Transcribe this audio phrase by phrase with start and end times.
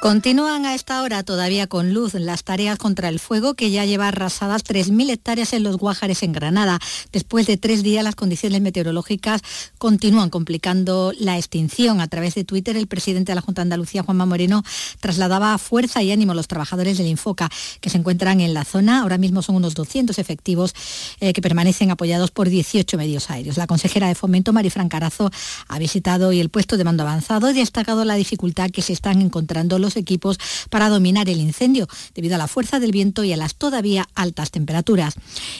[0.00, 4.08] Continúan a esta hora todavía con luz las tareas contra el fuego que ya lleva
[4.08, 6.78] arrasadas 3.000 hectáreas en los Guájares en Granada.
[7.12, 9.42] Después de tres días las condiciones meteorológicas
[9.76, 12.00] continúan complicando la extinción.
[12.00, 14.62] A través de Twitter el presidente de la Junta de Andalucía, Juanma Moreno,
[15.00, 17.50] trasladaba fuerza y ánimo a los trabajadores del Infoca
[17.82, 19.02] que se encuentran en la zona.
[19.02, 20.74] Ahora mismo son unos 200 efectivos
[21.20, 23.58] eh, que permanecen apoyados por 18 medios aéreos.
[23.58, 25.30] La consejera de Fomento, Marifran Carazo,
[25.68, 28.94] ha visitado hoy el puesto de mando avanzado y ha destacado la dificultad que se
[28.94, 30.38] están encontrando los equipos
[30.70, 34.50] para dominar el incendio, debido a la fuerza del viento y a las todavía altas
[34.50, 35.14] temperaturas.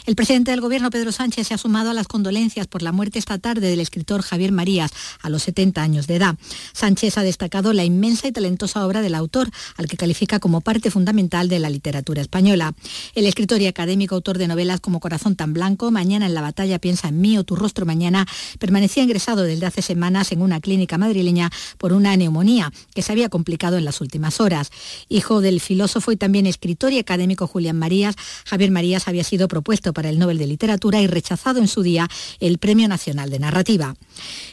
[0.06, 3.18] El presidente del Gobierno, Pedro Sánchez, se ha sumado a las condolencias por la muerte
[3.18, 4.90] esta tarde del escritor Javier Marías,
[5.22, 6.36] a los 70 años de edad.
[6.72, 10.90] Sánchez ha destacado la inmensa y talentosa obra del autor, al que califica como parte
[10.90, 12.74] fundamental de la literatura española.
[13.14, 16.78] El escritor y académico autor de novelas como Corazón tan blanco, Mañana en la batalla
[16.78, 18.26] piensa en mí o Tu rostro mañana,
[18.58, 23.28] permanecía ingresado desde hace semanas en una clínica madrileña por una neumonía que se había
[23.28, 24.70] complicado en las últimas horas.
[25.08, 29.92] Hijo del filósofo y también escritor y académico Julián Marías, Javier Marías había sido propuesto
[29.92, 33.94] para el Nobel de Literatura y rechazado en su día el Premio Nacional de Narrativa.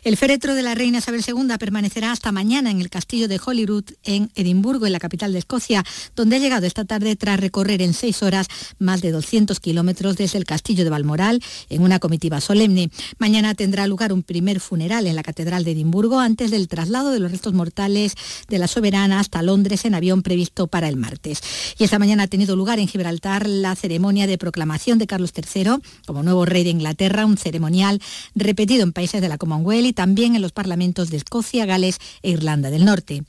[0.04, 3.86] El féretro de la reina Isabel II permanecerá hasta mañana en el castillo de Holyrood
[4.04, 5.84] en Edimburgo, en la capital de Escocia,
[6.16, 8.48] donde ha llegado esta tarde tras recorrer en seis horas
[8.80, 12.90] más de 200 kilómetros desde el castillo de Balmoral en una comitiva solemne.
[13.20, 17.20] Mañana tendrá lugar un primer funeral en la catedral de Edimburgo antes del traslado de
[17.20, 18.14] los restos mortales
[18.48, 21.42] de la soberana hasta Londres en avión previsto para el martes.
[21.78, 25.78] Y esta mañana ha tenido lugar en Gibraltar la ceremonia de proclamación de Carlos III
[26.06, 28.02] como nuevo rey de Inglaterra, un ceremonial
[28.36, 32.32] repetido en países de la Commonwealth y también en los parlamentos de Escocia, Gales e
[32.32, 33.24] Irlanda del Norte.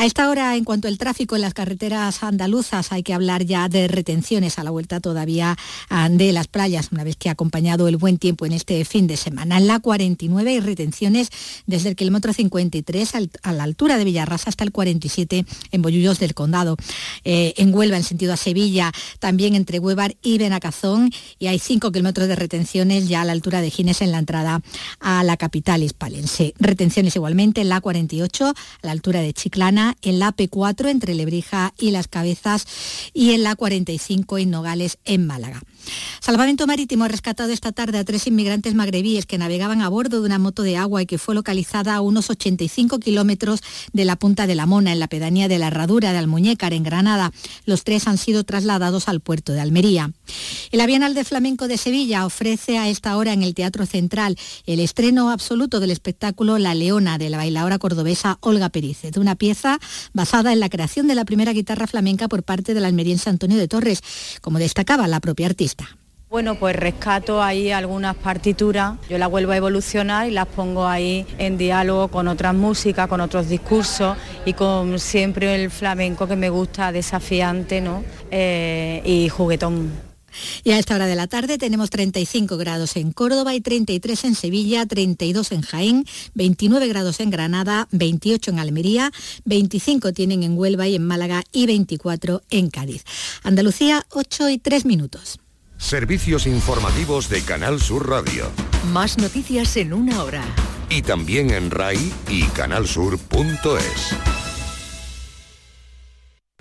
[0.00, 3.68] A esta hora, en cuanto al tráfico en las carreteras andaluzas, hay que hablar ya
[3.68, 5.58] de retenciones a la vuelta todavía
[5.90, 9.06] ah, de las playas, una vez que ha acompañado el buen tiempo en este fin
[9.06, 9.58] de semana.
[9.58, 11.28] En la 49 hay retenciones
[11.66, 13.12] desde el kilómetro 53
[13.42, 16.78] a la altura de Villarrasa hasta el 47 en Bollullos del Condado.
[17.24, 21.92] Eh, en Huelva, en sentido a Sevilla, también entre Huevar y Benacazón, y hay 5
[21.92, 24.62] kilómetros de retenciones ya a la altura de Gines en la entrada
[24.98, 26.54] a la capital hispalense.
[26.58, 31.74] Retenciones igualmente en la 48 a la altura de Chiclana en la P4 entre Lebrija
[31.78, 32.66] y Las Cabezas
[33.12, 35.62] y en la 45 en Nogales en Málaga.
[36.20, 40.26] Salvamento Marítimo ha rescatado esta tarde a tres inmigrantes magrebíes que navegaban a bordo de
[40.26, 43.60] una moto de agua y que fue localizada a unos 85 kilómetros
[43.92, 46.82] de la Punta de la Mona, en la pedanía de la Herradura de Almuñécar, en
[46.82, 47.32] Granada.
[47.64, 50.12] Los tres han sido trasladados al puerto de Almería.
[50.70, 54.36] El Avianal de Flamenco de Sevilla ofrece a esta hora en el Teatro Central
[54.66, 59.78] el estreno absoluto del espectáculo La Leona de la bailadora cordobesa Olga Perícez, una pieza
[60.12, 63.68] basada en la creación de la primera guitarra flamenca por parte del almeriense Antonio de
[63.68, 64.02] Torres,
[64.40, 65.79] como destacaba la propia artista.
[66.30, 71.26] Bueno, pues rescato ahí algunas partituras, yo las vuelvo a evolucionar y las pongo ahí
[71.38, 76.48] en diálogo con otras músicas, con otros discursos y con siempre el flamenco que me
[76.48, 78.04] gusta, desafiante ¿no?
[78.30, 79.90] Eh, y juguetón.
[80.62, 84.34] Y a esta hora de la tarde tenemos 35 grados en Córdoba y 33 en
[84.36, 89.10] Sevilla, 32 en Jaén, 29 grados en Granada, 28 en Almería,
[89.46, 93.02] 25 tienen en Huelva y en Málaga y 24 en Cádiz.
[93.42, 95.40] Andalucía, 8 y 3 minutos.
[95.80, 98.50] Servicios informativos de Canal Sur Radio.
[98.92, 100.42] Más noticias en una hora.
[100.90, 104.49] Y también en RAI y canalsur.es.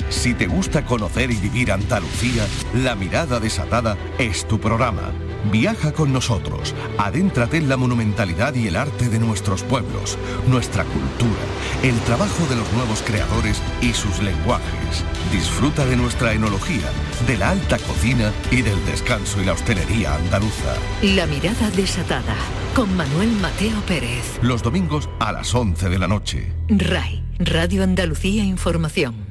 [0.10, 5.12] Si te gusta conocer y vivir Andalucía, La Mirada Desatada es tu programa.
[5.52, 11.40] Viaja con nosotros, adéntrate en la monumentalidad y el arte de nuestros pueblos, nuestra cultura,
[11.84, 15.06] el trabajo de los nuevos creadores y sus lenguajes.
[15.32, 16.90] Disfruta de nuestra enología,
[17.26, 20.76] de la alta cocina y del descanso y la hostelería andaluza.
[21.04, 22.36] La Mirada Desatada,
[22.76, 24.40] con Manuel Mateo Pérez.
[24.42, 26.52] Los domingos a las 11 de la noche.
[26.68, 29.29] RAI, Radio Andalucía Información.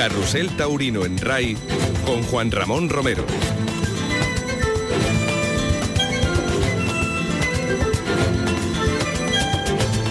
[0.00, 1.58] Carrusel Taurino en RAI
[2.06, 3.22] con Juan Ramón Romero.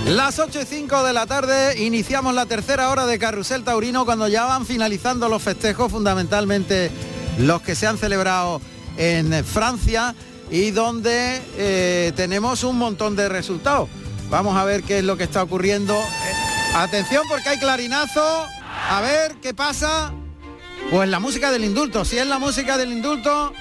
[0.06, 4.28] Las 8 y 5 de la tarde iniciamos la tercera hora de Carrusel Taurino cuando
[4.28, 6.92] ya van finalizando los festejos, fundamentalmente
[7.40, 8.62] los que se han celebrado
[8.96, 10.13] en Francia
[10.52, 13.90] y donde eh, tenemos un montón de resultados.
[14.30, 16.00] Vamos a ver qué es lo que está ocurriendo.
[16.75, 18.46] Atención porque hay clarinazo.
[18.90, 20.14] A ver qué pasa.
[20.90, 22.06] Pues la música del indulto.
[22.06, 23.54] Si es la música del indulto,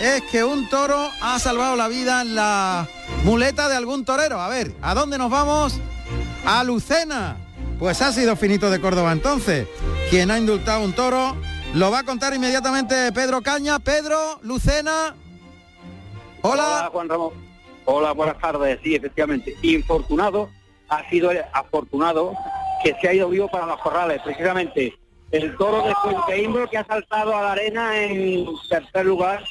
[0.00, 2.86] es que un toro ha salvado la vida en la
[3.24, 4.40] muleta de algún torero.
[4.40, 5.80] A ver, ¿a dónde nos vamos?
[6.44, 7.36] A Lucena.
[7.78, 9.66] Pues ha sido finito de Córdoba entonces.
[10.10, 11.36] quien ha indultado un toro.
[11.74, 13.78] Lo va a contar inmediatamente Pedro Caña.
[13.80, 15.14] Pedro, Lucena.
[16.42, 16.88] Hola.
[16.92, 17.32] Juan Ramón.
[17.84, 18.78] Hola, buenas tardes.
[18.82, 19.56] Sí, efectivamente.
[19.62, 20.48] Infortunado
[20.88, 22.32] ha sido afortunado
[22.86, 24.22] que se ha ido vivo para los corrales.
[24.22, 24.94] Precisamente
[25.32, 29.42] el toro de Fuente que ha saltado a la arena en tercer lugar,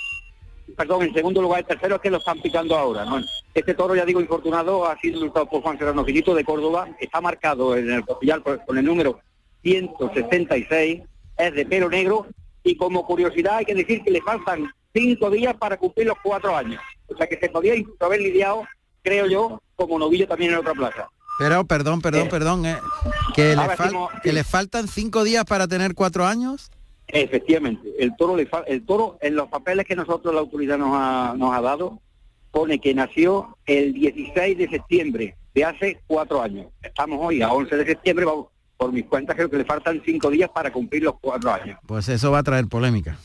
[0.78, 3.06] perdón, en segundo lugar, el tercero es que lo están picando ahora.
[3.54, 7.20] Este toro, ya digo, infortunado, ha sido indultado por Juan Serrano Finito de Córdoba, está
[7.20, 9.20] marcado en el copillar con el número
[9.64, 11.02] 166,
[11.38, 12.28] es de pelo negro
[12.64, 16.56] y como curiosidad hay que decir que le faltan cinco días para cumplir los cuatro
[16.56, 16.82] años.
[17.08, 18.66] O sea que se podía haber lidiado,
[19.04, 21.10] creo yo, como novillo también en otra plaza.
[21.38, 22.78] Pero, perdón, perdón, perdón, eh,
[23.34, 23.64] que, le
[24.24, 26.72] que le faltan cinco días para tener cuatro años.
[27.08, 31.34] Efectivamente, el toro, le el toro en los papeles que nosotros la autoridad nos ha,
[31.38, 32.00] nos ha dado
[32.56, 36.68] pone que nació el 16 de septiembre de hace cuatro años.
[36.82, 38.48] Estamos hoy a 11 de septiembre, vamos,
[38.78, 41.78] por mis cuentas creo que le faltan cinco días para cumplir los cuatro años.
[41.86, 43.18] Pues eso va a traer polémica.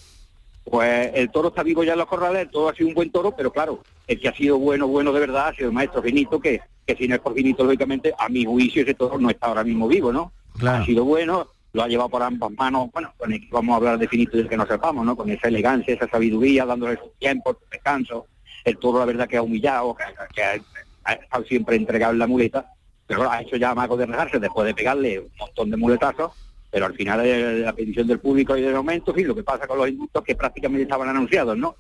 [0.65, 3.35] Pues el toro está vivo ya en los corrales, todo ha sido un buen toro,
[3.37, 6.41] pero claro, el que ha sido bueno, bueno de verdad ha sido el maestro Finito,
[6.41, 6.61] que,
[6.95, 9.65] que si no es por Finito, lógicamente, a mi juicio ese toro no está ahora
[9.65, 10.33] mismo vivo, ¿no?
[10.67, 13.99] Ha sido bueno, lo ha llevado por ambas manos, bueno, con el vamos a hablar
[13.99, 15.17] de Finito del que no sepamos, ¿no?
[15.17, 18.27] Con esa elegancia, esa sabiduría, dándole su tiempo, su descanso.
[18.65, 19.97] El toro, la verdad, que ha humillado,
[20.35, 20.61] que, ha,
[21.05, 22.73] ha, estado siempre entregado en la muleta,
[23.07, 26.33] pero ha hecho ya mago de regarse después de pegarle un montón de muletazos,
[26.71, 29.79] pero al final de la petición del público y del aumento, lo que pasa con
[29.79, 31.77] los indultos que prácticamente estaban anunciados, ¿no?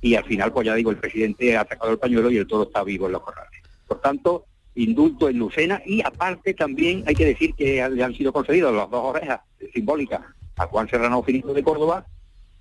[0.00, 2.64] Y al final, pues ya digo, el presidente ha sacado el pañuelo y el toro
[2.64, 3.57] está vivo en los corrales.
[3.88, 4.44] Por tanto,
[4.74, 5.82] indulto en Lucena.
[5.84, 9.40] Y aparte también hay que decir que le han sido concedidos las dos orejas
[9.74, 10.20] simbólicas
[10.56, 12.06] a Juan Serrano Finito de Córdoba,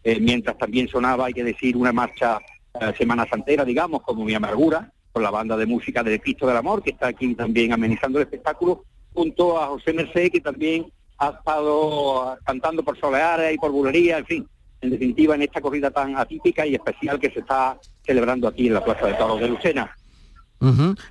[0.03, 2.39] eh, mientras también sonaba, hay que decir, una marcha
[2.79, 6.57] eh, Semana Santera, digamos, como mi amargura, con la banda de música del Cristo del
[6.57, 8.83] Amor, que está aquí también amenizando el espectáculo,
[9.13, 14.25] junto a José Merced, que también ha estado cantando por Soleares y por Bulería, en
[14.25, 14.47] fin,
[14.81, 18.75] en definitiva en esta corrida tan atípica y especial que se está celebrando aquí en
[18.75, 19.95] la Plaza de Toros de Lucena.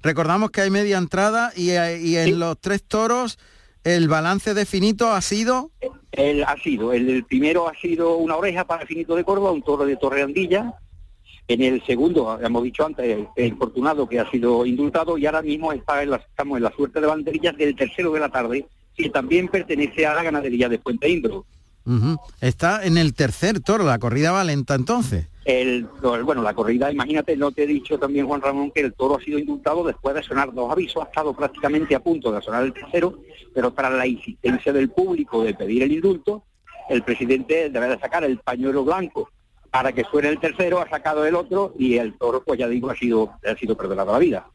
[0.02, 3.38] Recordamos que hay media entrada y, eh, en los tres toros
[3.84, 5.70] el balance de Finito ha sido...
[6.12, 9.84] El, ha sido, el, primero ha sido una oreja para Finito de Córdoba, un toro
[9.84, 10.75] de Torreandilla,
[11.48, 15.72] en el segundo, hemos dicho antes, el infortunado que ha sido indultado y ahora mismo
[15.72, 18.66] está en la, estamos en la suerte de banderillas del tercero de la tarde,
[18.96, 21.44] que también pertenece a la ganadería de Puente Imbro.
[22.40, 25.28] Está en el tercer toro, la corrida valenta entonces.
[26.25, 29.20] Bueno, la corrida, imagínate, no te he dicho también, Juan Ramón, que el toro ha
[29.20, 32.72] sido indultado después de sonar dos avisos, ha estado prácticamente a punto de sonar el
[32.72, 33.20] tercero,
[33.54, 36.43] pero tras la insistencia del público de pedir el indulto,
[36.88, 39.31] el presidente debe de sacar el pañuelo blanco
[39.70, 42.90] para que suene el tercero, ha sacado el otro y el toro, pues ya digo,
[42.90, 44.46] ha sido, ha sido perdonado la vida.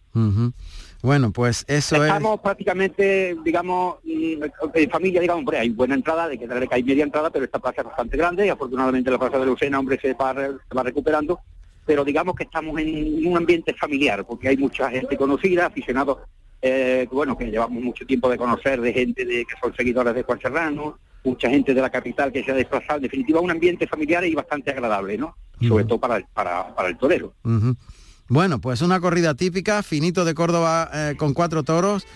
[1.01, 4.43] Bueno, pues eso Estamos prácticamente, digamos, mm,
[4.73, 7.59] en familia, digamos, hombre, hay buena entrada, de que, que hay media entrada, pero esta
[7.59, 10.83] plaza es bastante grande y afortunadamente la plaza de Lucena, hombre, se va, se va
[10.83, 11.39] recuperando,
[11.85, 16.19] pero digamos que estamos en un ambiente familiar, porque hay mucha gente conocida, aficionados,
[16.61, 20.23] eh, bueno, que llevamos mucho tiempo de conocer, de gente de, que son seguidores de
[20.23, 23.87] Juan Serrano, mucha gente de la capital que se ha desplazado, en definitiva un ambiente
[23.87, 25.35] familiar y bastante agradable, ¿no?
[25.67, 27.33] Sobre todo para, para, para el torero.
[28.31, 32.07] Bueno, pues una corrida típica, finito de Córdoba eh, con cuatro toros,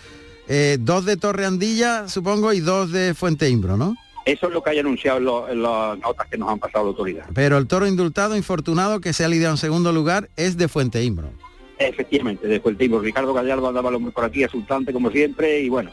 [0.47, 3.97] eh, dos de Torreandilla, supongo, y dos de Fuente Imbro, ¿no?
[4.23, 7.25] Eso es lo que hay anunciado en, las notas que nos han pasado la autoridad.
[7.33, 11.03] Pero el toro indultado, infortunado, que se ha lidiado en segundo lugar, es de Fuente
[11.03, 11.31] Imbro.
[11.79, 13.01] Efectivamente, de Fuente Imbro.
[13.01, 15.91] Ricardo Gallardo andaba por aquí, asultante como siempre, y bueno,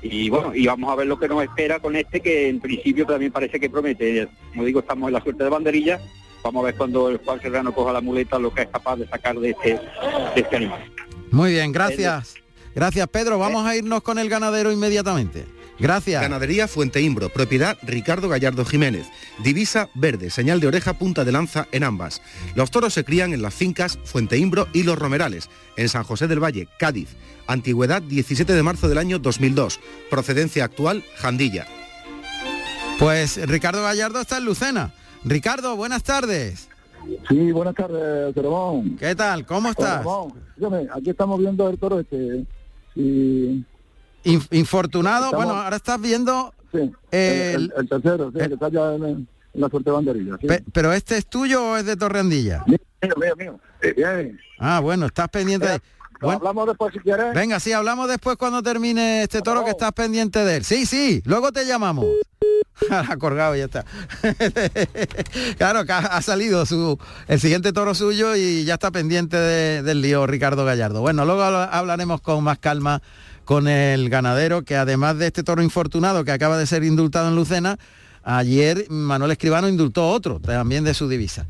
[0.00, 3.04] y bueno, y vamos a ver lo que nos espera con este que en principio
[3.04, 4.26] también parece que promete.
[4.52, 6.00] Como digo, estamos en la suerte de banderilla.
[6.42, 9.06] Vamos a ver cuando el Juan Serrano coja la muleta lo que es capaz de
[9.08, 9.80] sacar de este,
[10.34, 10.92] de este animal.
[11.30, 12.34] Muy bien, gracias.
[12.74, 13.38] Gracias Pedro.
[13.38, 15.46] Vamos a irnos con el ganadero inmediatamente.
[15.80, 16.20] Gracias.
[16.20, 19.06] Ganadería Fuente Imbro, propiedad Ricardo Gallardo Jiménez.
[19.42, 22.20] Divisa verde, señal de oreja, punta de lanza en ambas.
[22.54, 26.28] Los toros se crían en las fincas Fuente Imbro y Los Romerales, en San José
[26.28, 27.16] del Valle, Cádiz.
[27.46, 29.80] Antigüedad 17 de marzo del año 2002.
[30.10, 31.66] Procedencia actual, Jandilla.
[32.98, 34.92] Pues Ricardo Gallardo está en Lucena.
[35.24, 36.68] Ricardo, buenas tardes.
[37.28, 38.96] Sí, buenas tardes, Teromón.
[38.96, 39.46] ¿Qué tal?
[39.46, 40.06] ¿Cómo estás?
[40.94, 42.44] aquí estamos viendo el toro este.
[44.24, 46.54] infortunado, bueno, ahora estás viendo...
[46.72, 50.38] Sí, el, tercero, sí, que está ya en, la suerte banderilla.
[50.72, 52.64] ¿Pero este es tuyo o es de Torreandilla?
[52.66, 52.78] Mío,
[53.16, 53.60] mío, mío.
[53.96, 54.38] bien.
[54.58, 55.80] Ah, bueno, estás pendiente de...
[56.20, 57.34] hablamos después si quieres.
[57.34, 60.64] Venga, sí, hablamos después cuando termine este toro que estás pendiente de él.
[60.64, 62.06] Sí, sí, luego te llamamos.
[62.90, 63.84] Ha colgado ya está.
[65.58, 70.26] claro, que ha salido su, el siguiente toro suyo y ya está pendiente del lío
[70.26, 71.00] Ricardo Gallardo.
[71.00, 73.02] Bueno, luego hablaremos con más calma
[73.44, 77.34] con el ganadero, que además de este toro infortunado que acaba de ser indultado en
[77.34, 77.78] Lucena,
[78.22, 81.46] ayer Manuel Escribano indultó otro, también de su divisa.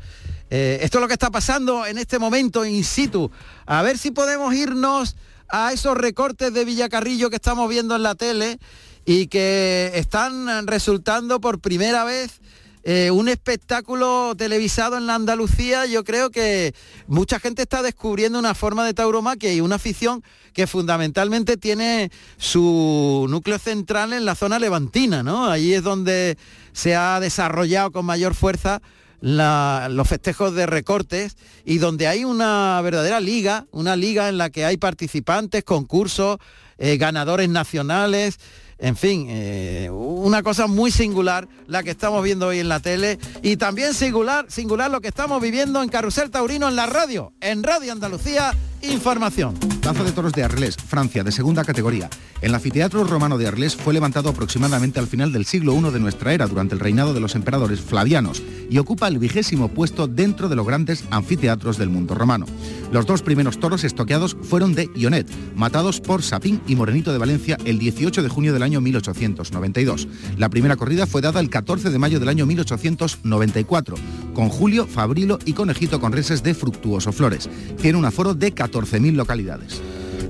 [0.49, 3.31] Eh, esto es lo que está pasando en este momento in situ.
[3.65, 5.15] A ver si podemos irnos
[5.47, 8.59] a esos recortes de Villacarrillo que estamos viendo en la tele
[9.05, 12.41] y que están resultando por primera vez
[12.83, 16.73] eh, un espectáculo televisado en la Andalucía, yo creo que
[17.05, 23.27] mucha gente está descubriendo una forma de tauromaquia y una afición que fundamentalmente tiene su
[23.29, 25.45] núcleo central en la zona levantina, ¿no?
[25.45, 26.37] Allí es donde
[26.73, 28.81] se ha desarrollado con mayor fuerza
[29.21, 34.65] los festejos de recortes y donde hay una verdadera liga, una liga en la que
[34.65, 36.39] hay participantes, concursos,
[36.79, 38.39] eh, ganadores nacionales,
[38.81, 43.19] en fin, eh, una cosa muy singular la que estamos viendo hoy en la tele
[43.43, 47.61] y también singular, singular lo que estamos viviendo en Carrusel Taurino en la radio, en
[47.61, 49.53] Radio Andalucía Información.
[49.81, 52.09] Plaza de Toros de Arles, Francia, de segunda categoría.
[52.41, 56.33] El anfiteatro romano de Arles fue levantado aproximadamente al final del siglo I de nuestra
[56.33, 60.55] era, durante el reinado de los emperadores flavianos, y ocupa el vigésimo puesto dentro de
[60.55, 62.45] los grandes anfiteatros del mundo romano.
[62.91, 67.57] Los dos primeros toros estoqueados fueron de Ionet, matados por Sapín y Morenito de Valencia
[67.65, 70.07] el 18 de junio del año 1892.
[70.37, 73.95] La primera corrida fue dada el 14 de mayo del año 1894,
[74.33, 77.49] con Julio, Fabrilo y Conejito con reses de Fructuoso Flores.
[77.79, 79.81] Tiene un aforo de 14.000 localidades.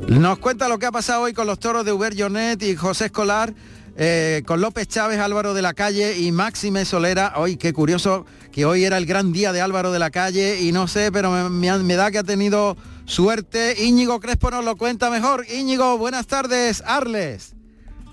[0.07, 3.05] Nos cuenta lo que ha pasado hoy con los toros de Uber Jonet y José
[3.05, 3.53] Escolar,
[3.97, 7.33] eh, con López Chávez, Álvaro de la Calle y Máxime Solera.
[7.35, 10.71] Hoy, qué curioso que hoy era el gran día de Álvaro de la Calle y
[10.71, 13.75] no sé, pero me, me da que ha tenido suerte.
[13.77, 15.45] Íñigo Crespo nos lo cuenta mejor.
[15.49, 17.55] Íñigo, buenas tardes, Arles.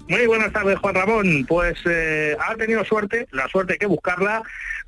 [0.09, 1.45] Muy buenas tardes, Juan Ramón.
[1.47, 4.43] Pues eh, ha tenido suerte, la suerte hay que buscarla,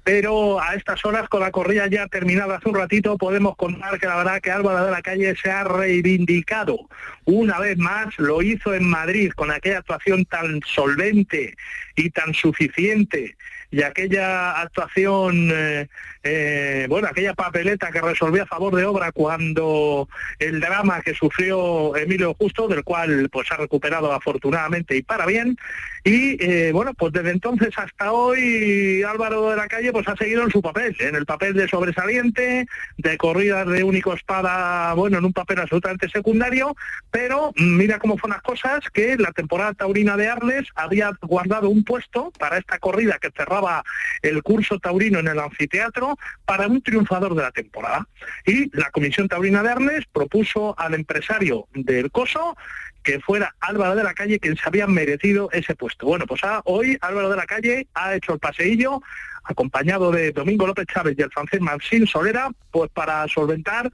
[0.05, 4.07] pero a estas horas, con la corrida ya terminada hace un ratito, podemos contar que
[4.07, 6.89] la verdad que Álvaro de la Calle se ha reivindicado.
[7.25, 11.55] Una vez más, lo hizo en Madrid con aquella actuación tan solvente
[11.97, 13.37] y tan suficiente
[13.71, 15.89] y aquella actuación eh,
[16.23, 20.09] eh, bueno, aquella papeleta que resolvió a favor de obra cuando
[20.39, 25.57] el drama que sufrió Emilio Justo, del cual pues ha recuperado afortunadamente y para bien.
[26.05, 30.43] Y eh, bueno, pues desde entonces hasta hoy Álvaro de la Calle pues ha seguido
[30.43, 35.25] en su papel, en el papel de sobresaliente, de corridas de único espada, bueno, en
[35.27, 36.75] un papel absolutamente secundario,
[37.11, 41.85] pero mira cómo fueron las cosas, que la temporada taurina de Arles había guardado un
[41.85, 43.85] puesto para esta corrida que cerraba
[44.23, 46.10] el curso taurino en el anfiteatro,
[46.45, 48.07] para un triunfador de la temporada.
[48.47, 52.57] Y la Comisión Taurina de Arnes propuso al empresario del Coso
[53.03, 56.07] que fuera Álvaro de la Calle quien se había merecido ese puesto.
[56.07, 59.01] Bueno, pues hoy Álvaro de la Calle ha hecho el paseillo
[59.45, 63.91] acompañado de Domingo López Chávez y el francés Maxime Solera, pues para solventar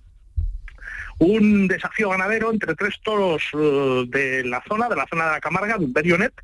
[1.19, 5.41] un desafío ganadero entre tres toros eh, de la zona, de la zona de la
[5.41, 6.35] Camarga, de un Berionet,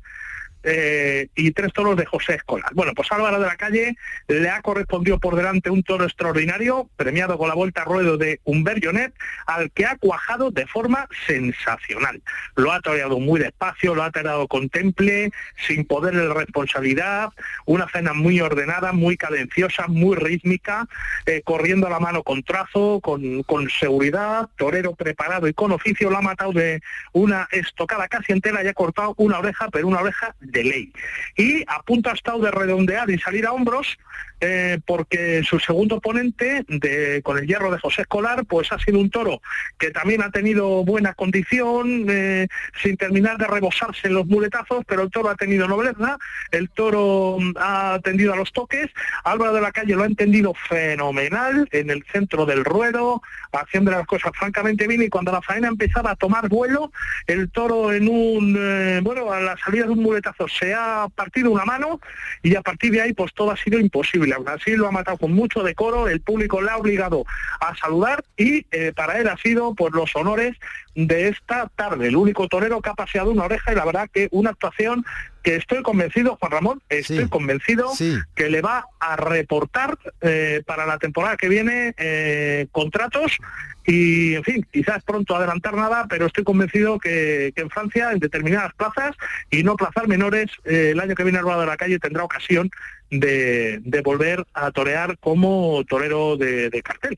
[0.63, 2.71] eh, y tres toros de José Escolar.
[2.73, 3.95] Bueno, pues Álvaro de la Calle
[4.27, 8.39] le ha correspondido por delante un toro extraordinario, premiado con la vuelta a ruedo de
[8.43, 9.13] Humbert Jonet,
[9.45, 12.21] al que ha cuajado de forma sensacional.
[12.55, 15.31] Lo ha toreado muy despacio, lo ha toreado con temple,
[15.67, 17.29] sin poderle responsabilidad,
[17.65, 20.87] una cena muy ordenada, muy cadenciosa, muy rítmica,
[21.25, 26.17] eh, corriendo a la mano con trazo, con seguridad, torero preparado y con oficio, lo
[26.17, 30.35] ha matado de una estocada casi entera y ha cortado una oreja, pero una oreja
[30.53, 30.93] de ley.
[31.35, 33.97] Y a punto ha estado de redondear y salir a hombros
[34.45, 38.99] eh, porque su segundo oponente, de, con el hierro de José Escolar, pues ha sido
[38.99, 39.41] un toro
[39.77, 42.49] que también ha tenido buena condición, eh,
[42.81, 46.17] sin terminar de rebosarse en los muletazos, pero el toro ha tenido nobleza,
[46.51, 48.89] el toro mm, ha atendido a los toques,
[49.23, 53.21] Álvaro de la Calle lo ha entendido fenomenal en el centro del ruedo,
[53.53, 56.91] haciendo las cosas francamente bien y cuando la faena empezaba a tomar vuelo,
[57.27, 61.49] el toro en un, eh, bueno, a la salida de un muletazo se ha partido
[61.49, 62.01] una mano
[62.41, 65.31] y a partir de ahí pues todo ha sido imposible Brasil lo ha matado con
[65.31, 67.25] mucho decoro, el público le ha obligado
[67.59, 70.57] a saludar y eh, para él ha sido por los honores
[70.95, 72.07] de esta tarde.
[72.07, 75.05] El único torero que ha paseado una oreja y la verdad que una actuación
[75.43, 77.91] que estoy convencido, Juan Ramón, estoy convencido
[78.33, 83.37] que le va a reportar eh, para la temporada que viene eh, contratos
[83.85, 88.73] y, en fin, quizás pronto adelantar nada, pero estoy convencido que, en Francia, en determinadas
[88.75, 89.15] plazas
[89.51, 92.71] y no plazas menores, el año que viene el de la calle tendrá ocasión
[93.19, 97.17] de, volver a torear como torero de, cartel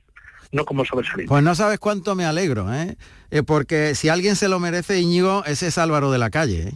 [0.51, 1.27] no como sobresaliente.
[1.27, 2.95] Pues no sabes cuánto me alegro, ¿eh?
[3.29, 3.43] ¿eh?
[3.43, 6.69] porque si alguien se lo merece, Íñigo, ese es Álvaro de la Calle.
[6.69, 6.73] ¿eh?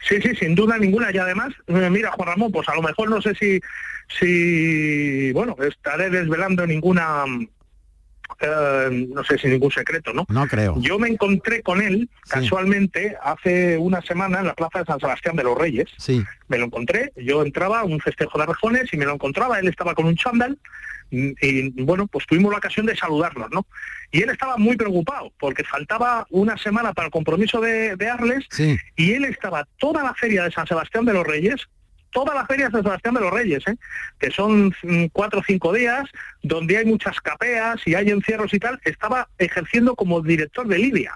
[0.00, 1.12] Sí, sí, sin duda ninguna.
[1.12, 3.60] Y además, eh, mira, Juan Ramón, pues a lo mejor no sé si,
[4.18, 7.24] si bueno, estaré desvelando ninguna
[8.40, 10.26] eh, no sé si ningún secreto, ¿no?
[10.28, 10.74] No creo.
[10.80, 15.36] Yo me encontré con él casualmente hace una semana en la plaza de San Sebastián
[15.36, 15.86] de los Reyes.
[15.98, 16.22] Sí.
[16.48, 19.68] Me lo encontré, yo entraba a un festejo de rejones y me lo encontraba, él
[19.68, 20.58] estaba con un chándal
[21.10, 23.64] y bueno, pues tuvimos la ocasión de saludarnos, ¿no?
[24.10, 28.44] Y él estaba muy preocupado porque faltaba una semana para el compromiso de, de Arles
[28.50, 28.76] Sí.
[28.96, 31.68] y él estaba toda la feria de San Sebastián de los Reyes,
[32.16, 33.76] toda la feria de San Sebastián de los Reyes, ¿eh?
[34.18, 36.04] que son mm, cuatro o cinco días,
[36.42, 41.12] donde hay muchas capeas y hay encierros y tal, estaba ejerciendo como director de Lidia.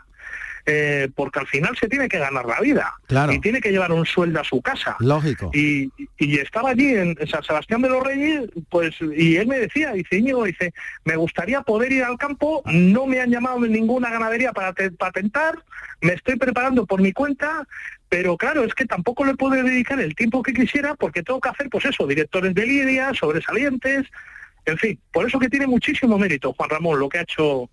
[0.67, 3.33] Eh, porque al final se tiene que ganar la vida Claro.
[3.33, 4.95] y tiene que llevar un sueldo a su casa.
[5.01, 5.51] Lógico.
[5.55, 9.93] Y, y estaba allí en San Sebastián de los Reyes, pues, y él me decía,
[9.93, 10.75] dice, Íñigo, dice,
[11.07, 14.91] me gustaría poder ir al campo, no me han llamado de ninguna ganadería para te-
[14.91, 15.55] patentar,
[16.03, 17.67] me estoy preparando por mi cuenta,
[18.11, 21.49] pero claro, es que tampoco le puedo dedicar el tiempo que quisiera porque tengo que
[21.49, 24.09] hacer, pues eso, directores de lidia, sobresalientes,
[24.67, 27.71] en fin, por eso que tiene muchísimo mérito, Juan Ramón, lo que ha hecho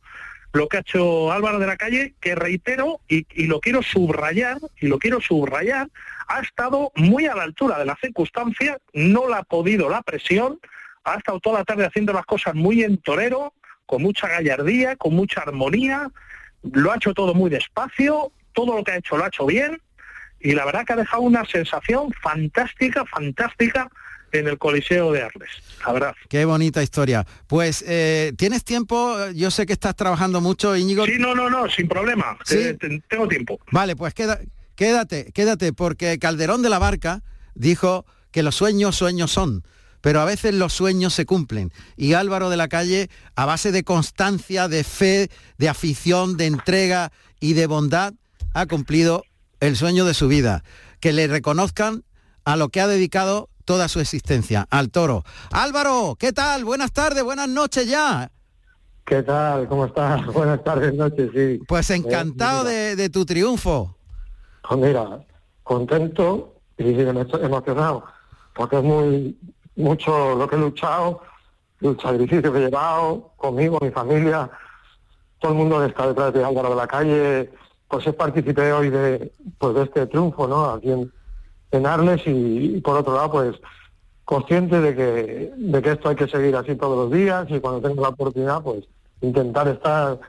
[0.54, 4.88] lo que ha hecho Álvaro de la Calle, que reitero y, lo quiero subrayar, y
[4.88, 5.90] lo quiero subrayar,
[6.28, 10.60] ha estado muy a la altura de la circunstancia, no la ha podido la presión,
[11.04, 13.54] ha estado toda la tarde haciendo las cosas muy en torero,
[13.86, 16.12] con mucha gallardía, con mucha armonía,
[16.64, 19.82] lo ha hecho todo muy despacio, todo lo que ha hecho lo ha hecho bien,
[20.40, 23.90] y la verdad que ha dejado una sensación fantástica, fantástica
[24.32, 25.50] en el Coliseo de Arles,
[25.86, 26.16] la verdad.
[26.30, 27.26] Qué bonita historia.
[27.48, 29.18] Pues, eh, ¿tienes tiempo?
[29.34, 31.06] Yo sé que estás trabajando mucho, Íñigo.
[31.06, 32.56] Sí, no, no, no, sin problema, Sí.
[32.56, 33.60] Te- te- tengo tiempo.
[33.72, 34.40] Vale, pues queda-
[34.76, 37.24] quédate, quédate, porque Calderón de la Barca
[37.56, 39.64] dijo que los sueños sueños son,
[40.02, 41.72] pero a veces los sueños se cumplen.
[41.96, 47.12] Y Álvaro de la Calle, a base de constancia, de fe, de afición, de entrega
[47.40, 48.14] y de bondad,
[48.54, 49.24] ha cumplido
[49.60, 50.64] el sueño de su vida.
[51.00, 52.04] Que le reconozcan
[52.46, 55.24] a lo que ha dedicado toda su existencia, al toro.
[55.52, 56.64] Álvaro, ¿qué tal?
[56.66, 58.32] Buenas tardes, buenas noches ya.
[59.06, 59.68] ¿Qué tal?
[59.68, 60.26] ¿Cómo estás?
[60.34, 61.60] Buenas tardes, noches, sí.
[61.68, 63.96] Pues encantado Eh, de, de tu triunfo.
[64.68, 65.20] Pues mira,
[65.64, 68.04] contento y emo- emocionado,
[68.54, 69.38] porque es muy
[69.78, 71.22] mucho lo que he luchado,
[71.82, 74.50] el sacrificio que he llevado conmigo, mi familia,
[75.40, 77.52] todo el mundo que está detrás de Álvaro de la Calle,
[77.88, 80.66] pues es participé hoy de, pues de este triunfo, ¿no?
[80.72, 83.56] Aquí en, Arles y, por otro lado, pues
[84.26, 87.88] consciente de que, de que esto hay que seguir así todos los días y cuando
[87.88, 88.84] tenga la oportunidad, pues
[89.22, 90.20] intentar estar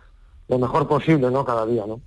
[0.49, 1.45] lo mejor posible, ¿no?
[1.45, 2.01] Cada día, ¿no?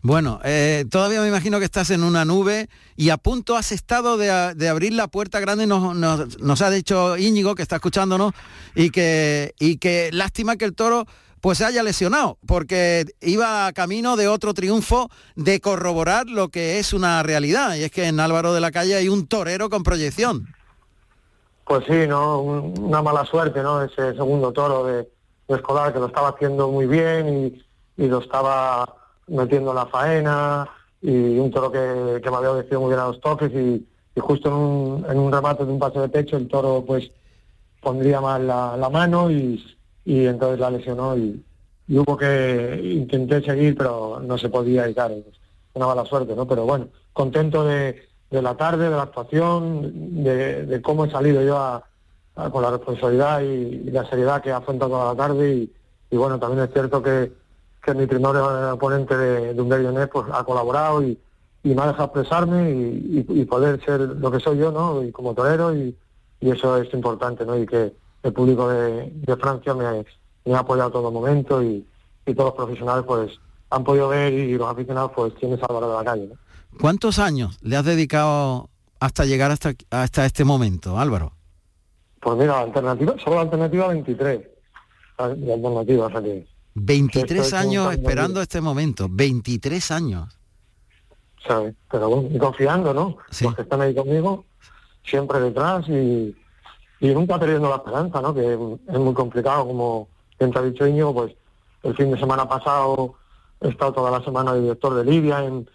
[0.00, 4.16] Bueno, eh, todavía me imagino que estás en una nube y a punto has estado
[4.16, 8.32] de, de abrir la puerta grande, nos, nos- nos ha dicho Íñigo, que está escuchándonos,
[8.76, 11.06] y que, y que lástima que el toro
[11.40, 16.92] pues se haya lesionado, porque iba camino de otro triunfo de corroborar lo que es
[16.92, 20.48] una realidad, y es que en Álvaro de la Calle hay un torero con proyección.
[21.64, 22.40] Pues sí, ¿no?
[22.40, 23.82] Un- Una mala suerte, ¿no?
[23.82, 25.08] Ese segundo toro de,
[25.48, 27.62] de escolar que lo estaba haciendo muy bien
[27.98, 28.94] y, lo estaba
[29.26, 30.68] metiendo en la faena
[31.02, 31.78] y un toro que,
[32.30, 33.86] me había obedecido muy bien a los toques y,
[34.20, 37.10] justo en un, remate de un pase de pecho el toro pues
[37.80, 39.77] pondría mal la mano y,
[40.08, 41.44] y entonces la lesionó y,
[41.90, 45.36] hubo que intenté seguir pero no se podía y claro, pues,
[45.74, 46.46] una mala suerte, ¿no?
[46.46, 51.42] Pero bueno, contento de, de la tarde, de la actuación, de, de cómo he salido
[51.42, 51.84] yo a,
[52.50, 55.68] con la responsabilidad y, la seriedad que he afrontado toda la tarde
[56.10, 57.32] y, bueno, también es cierto que,
[57.82, 61.18] que mi primer oponente de, de un Berlionet pues ha colaborado y,
[61.64, 65.04] me ha dejado expresarme y poder ser lo que soy yo, ¿no?
[65.04, 65.94] Y como torero y,
[66.40, 67.58] y eso es importante, ¿no?
[67.58, 67.92] Y que
[68.22, 70.04] el público de, de Francia me,
[70.44, 71.86] me ha apoyado a todo momento y,
[72.26, 73.30] y todos los profesionales pues
[73.70, 76.34] han podido ver y los aficionados pues tienes Álvaro de la calle, ¿no?
[76.80, 78.68] ¿Cuántos años le has dedicado
[79.00, 81.32] hasta llegar hasta, hasta este momento, Álvaro?
[82.20, 84.40] Pues mira, la alternativa, solo la alternativa 23
[85.18, 90.34] la- de alternativa, o sea que 23 Estoy años esperando este momento, 23 años.
[91.46, 91.74] ¿sabes?
[91.90, 93.16] Pero bueno, y confiando, ¿no?
[93.40, 94.44] Los que están ahí conmigo,
[95.04, 96.36] siempre detrás y,
[97.00, 98.34] y nunca perdiendo la esperanza, ¿no?
[98.34, 100.08] Que es muy complicado, como
[100.38, 101.34] bien te ha dicho Íñigo, pues
[101.82, 103.14] el fin de semana pasado
[103.60, 105.68] he estado toda la semana de director de Libia en,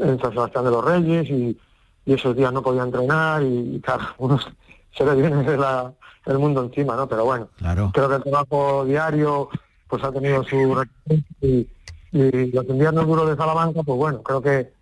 [0.00, 1.56] en San Sebastián de los Reyes y,
[2.04, 4.38] y esos días no podía entrenar y, y, claro, uno
[4.96, 5.92] se- le viene la-
[6.26, 7.08] el mundo encima, ¿no?
[7.08, 7.90] Pero bueno, Claro.
[7.94, 9.48] creo que el trabajo diario
[9.88, 10.84] pues ha tenido su
[11.40, 11.66] y,
[12.12, 14.72] y los inviernos duros de Salamanca, pues bueno, creo que,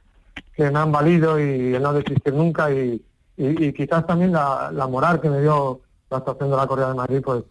[0.56, 3.00] que me han valido y el no desistir nunca y,
[3.36, 6.88] y- y quizás también la, la moral que me dio la actuación de la Correa
[6.88, 7.42] de Madrid, pues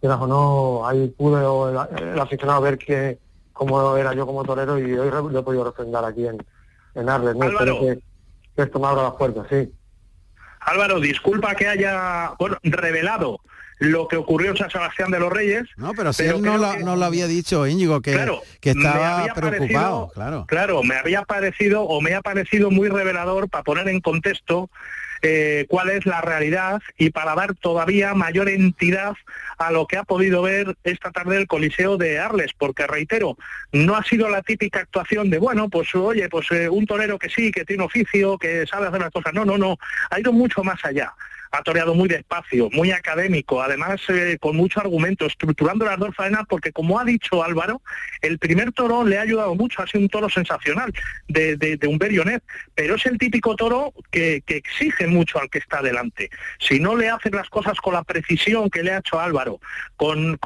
[0.00, 3.18] quieras o no, ahí pude o el, el aficionado ver que
[3.52, 6.44] cómo era yo como torero y hoy re- lo he podido refrendar aquí en,
[6.94, 7.44] en Arles, ¿no?
[7.46, 7.98] Espero que,
[8.56, 9.72] que esto me abra las puertas, sí.
[10.60, 13.38] Álvaro, disculpa que haya bueno, revelado
[13.78, 15.64] lo que ocurrió en San Sebastián de los Reyes.
[15.76, 16.56] No, pero si él no
[16.96, 18.12] lo, había dicho, Íñigo, que,
[18.60, 20.44] que estaba preocupado, claro.
[20.46, 24.70] Claro, me había parecido o me ha parecido muy revelador para poner en contexto
[25.26, 29.14] eh, cuál es la realidad y para dar todavía mayor entidad
[29.56, 33.38] a lo que ha podido ver esta tarde el Coliseo de Arles, porque reitero,
[33.72, 37.30] no ha sido la típica actuación de, bueno, pues oye, pues eh, un torero que
[37.30, 39.32] sí, que tiene oficio, que sabe hacer las cosas.
[39.32, 39.78] No, no, no,
[40.10, 41.14] ha ido mucho más allá
[41.54, 46.42] ha toreado muy despacio, muy académico, además eh, con mucho argumento, estructurando las dos faenas,
[46.48, 47.80] porque como ha dicho Álvaro,
[48.22, 50.92] el primer toro le ha ayudado mucho, ha sido un toro sensacional
[51.28, 52.42] de, de, un Berionet,
[52.74, 56.30] pero es el típico toro que, exige mucho al que está delante.
[56.58, 59.60] Si no le hacen las cosas con la precisión que le ha hecho Álvaro,
[59.96, 60.38] con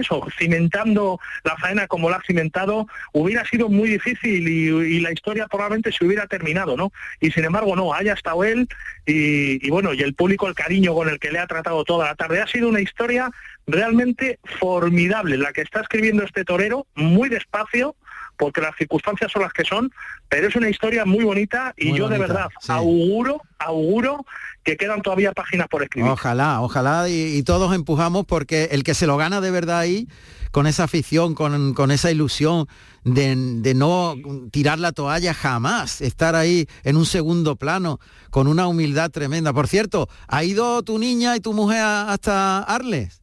[0.00, 5.46] eso, cimentando la faena como la ha cimentado, hubiera sido muy difícil y, la historia
[5.48, 6.92] probablemente se hubiera terminado, ¿no?
[7.20, 8.68] Y sin embargo, no, haya estado él
[9.06, 12.06] y, y bueno, y el público el cariño con el que le ha tratado toda
[12.06, 12.40] la tarde.
[12.40, 13.30] Ha sido una historia
[13.66, 17.96] realmente formidable la que está escribiendo este torero, muy despacio,
[18.40, 19.92] porque las circunstancias son las que son,
[20.30, 24.24] pero es una historia muy bonita y yo de verdad auguro, auguro
[24.64, 26.10] que quedan todavía páginas por escribir.
[26.10, 30.08] Ojalá, ojalá y, todos empujamos porque el que se lo gana de verdad ahí,
[30.52, 32.66] con esa afición, con, con esa ilusión
[33.04, 34.16] de, de, no
[34.50, 38.00] tirar la toalla jamás, estar ahí en un segundo plano,
[38.30, 39.52] con una humildad tremenda.
[39.52, 43.19] Por cierto, ¿ha ido tu niña y tu mujer hasta Arles?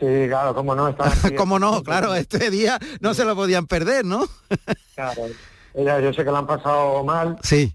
[0.00, 0.96] Sí, claro, cómo no.
[1.36, 4.24] cómo no, claro, este día no se lo podían perder, ¿no?
[4.94, 5.22] claro,
[5.74, 7.36] ella, yo sé que la han pasado mal.
[7.42, 7.74] Sí.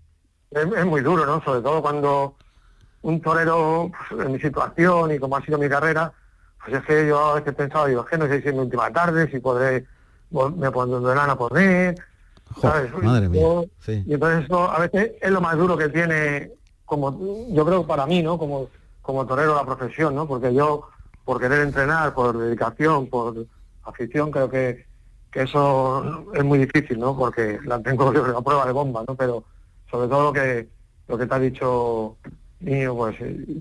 [0.49, 1.43] Es, muy duro, ¿no?
[1.43, 2.35] Sobre todo cuando
[3.03, 6.11] un torero, pues, en mi situación y como ha sido mi carrera,
[6.63, 8.55] pues es que yo a veces he pensado, digo, es que no sé si en
[8.55, 9.85] mi última tarde, si podré,
[10.31, 11.95] me pondrán a poner,
[12.59, 12.91] ¿sabes?
[13.03, 13.65] madre mía.
[13.87, 16.53] Y entonces eso a veces es lo más duro que tiene,
[16.85, 18.39] como yo creo para mí, ¿no?
[18.39, 18.69] Como,
[19.03, 20.27] como torero la profesión, ¿no?
[20.27, 20.89] Porque yo
[21.25, 23.45] por querer entrenar, por dedicación, por
[23.83, 24.85] afición, creo que,
[25.33, 27.17] eso es muy difícil, ¿no?
[27.17, 29.15] Porque la tengo la prueba de bomba, ¿no?
[29.15, 29.43] Pero
[29.91, 30.69] sobre todo lo que
[31.09, 32.15] lo que te ha dicho
[32.61, 33.17] Niño, pues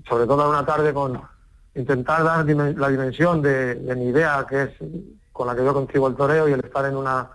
[0.07, 1.21] sobre todo una tarde con
[1.75, 4.69] intentar dar la dimensión de, mi idea, que es
[5.33, 7.29] con la que yo concibo el toreo y el estar en una,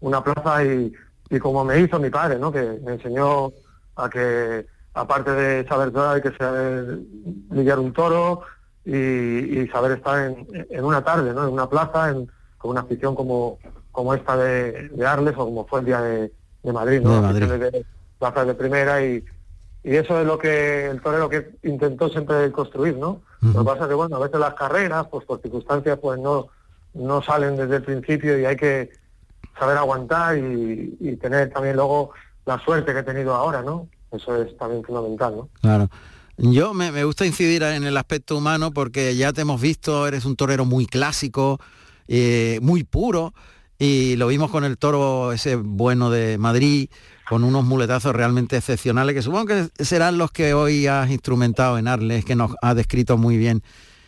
[0.00, 0.92] una plaza y,
[1.28, 2.52] y como me hizo mi padre, ¿no?
[2.52, 3.52] Que me enseñó
[3.96, 7.00] a que aparte de saber torear hay que saber
[7.50, 8.42] lidiar un toro,
[8.84, 10.34] y, saber estar
[10.70, 11.46] en, una tarde, ¿no?
[11.46, 12.14] En una plaza,
[12.58, 13.58] con una afición como,
[13.92, 16.32] como esta de, Arles o como fue el día de,
[16.72, 17.32] Madrid, ¿no?
[17.32, 17.84] De,
[18.18, 19.24] plazas de primera y,
[19.82, 23.22] y eso es lo que el torero que intentó siempre construir, ¿no?
[23.40, 26.48] Lo que pasa es que, bueno, a veces las carreras, pues por circunstancias, pues no,
[26.92, 28.90] no salen desde el principio y hay que
[29.58, 32.10] saber aguantar y, y tener también luego
[32.44, 33.88] la suerte que he tenido ahora, ¿no?
[34.12, 35.48] Eso es también fundamental, ¿no?
[35.62, 35.88] Claro.
[36.42, 40.36] Yo me, gusta incidir en el aspecto humano porque ya te hemos visto, eres un
[40.36, 41.60] torero muy clásico,
[42.08, 43.34] eh, muy puro,
[43.78, 46.88] y lo vimos con el toro ese bueno de Madrid,
[47.28, 51.86] con unos muletazos realmente excepcionales, que supongo que serán los que hoy has instrumentado en
[51.86, 53.62] Arles, que nos ha descrito muy bien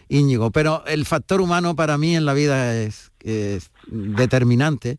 [0.08, 0.50] Íñigo.
[0.50, 4.96] Pero el factor humano para mí en la vida es, es determinante.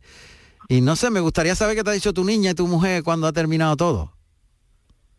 [0.68, 3.02] Y no sé, me gustaría saber qué te ha dicho tu niña y tu mujer
[3.02, 4.12] cuando ha terminado todo.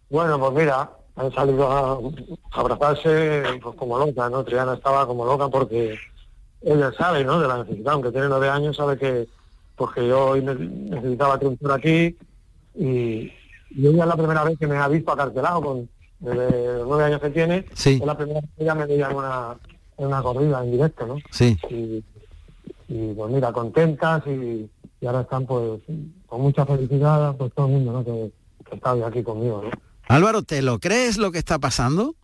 [0.10, 1.99] Bueno, pues mira, han salido a,
[2.51, 4.43] abrazarse pues, como loca, ¿no?
[4.43, 5.97] Triana estaba como loca porque
[6.62, 7.39] ella sabe, ¿no?
[7.39, 9.28] De la necesidad, aunque tiene nueve años, sabe que
[9.75, 12.15] porque yo hoy necesitaba triunfar aquí
[12.75, 13.32] y,
[13.78, 17.19] ella es la primera vez que me ha visto acartelado con desde los nueve años
[17.19, 19.58] que tiene, es la primera vez que ella me veía en una,
[19.97, 21.17] en una corrida en directo, ¿no?
[21.30, 21.58] Sí.
[21.69, 24.69] Y, pues mira, contentas y,
[25.06, 25.82] ahora están pues
[26.25, 28.06] con mucha felicidad, pues todo el mundo, ¿no?
[28.06, 28.32] Que,
[28.69, 29.69] que está aquí conmigo, ¿no?
[30.08, 32.15] Álvaro, ¿te lo crees lo que está pasando?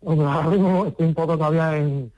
[0.00, 2.12] Bueno, estoy un poco todavía en,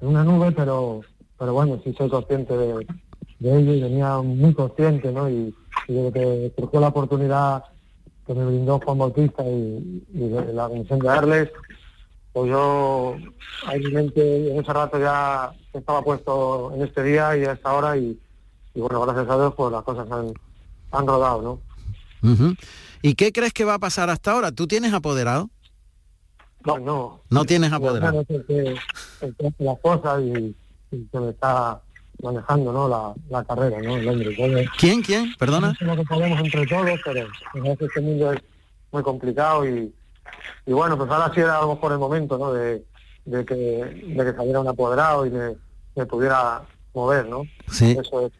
[0.00, 1.02] una nube, pero
[1.38, 2.86] pero bueno, sí soy consciente de,
[3.40, 5.30] ello y venía muy consciente, ¿no?
[5.30, 5.54] Y,
[5.88, 7.64] y que surgió la oportunidad
[8.26, 11.50] que me brindó Juan Bautista y, de la Comisión de Arles,
[12.32, 13.16] pues yo
[13.66, 17.72] ahí mi mente en ese rato ya estaba puesto en este día y a esta
[17.72, 18.20] hora y,
[18.74, 20.32] bueno, gracias a Dios pues las cosas han,
[20.92, 21.60] han rodado, ¿no?
[23.02, 24.52] ¿Y qué crees que va a pasar hasta ahora?
[24.52, 25.48] ¿Tú tienes apoderado?
[26.64, 27.20] No, no.
[27.30, 28.24] No tienes apoderado.
[28.28, 28.76] No, que,
[29.58, 30.54] las cosas y,
[30.90, 31.80] se me está
[32.22, 32.88] manejando ¿no?
[32.88, 33.96] la, la carrera, ¿no?
[33.96, 34.68] El hombre.
[34.78, 35.02] ¿Quién?
[35.02, 35.34] ¿Quién?
[35.38, 35.74] Perdona.
[35.80, 37.28] No lo que podemos entre todos, pero
[37.80, 38.40] este mundo es
[38.92, 39.94] muy complicado y,
[40.66, 42.52] y bueno, pues ahora sí era a lo mejor el momento, ¿no?
[42.52, 42.84] De,
[43.24, 45.56] de, que, de que saliera un apoderado y me,
[45.96, 47.44] me pudiera mover, ¿no?
[47.70, 47.96] Sí.
[47.98, 48.30] Eso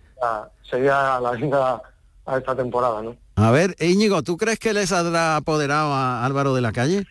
[0.62, 1.80] sería la linda
[2.26, 3.16] a esta temporada, ¿no?
[3.42, 7.06] A ver, Íñigo, ¿tú crees que les habrá apoderado a Álvaro de la Calle?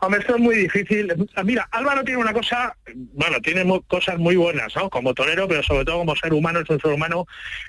[0.00, 1.12] Hombre, esto es muy difícil.
[1.44, 4.88] Mira, Álvaro tiene una cosa, bueno, tiene cosas muy buenas, ¿no?
[4.88, 7.26] Como torero, pero sobre todo como ser humano, es un ser humano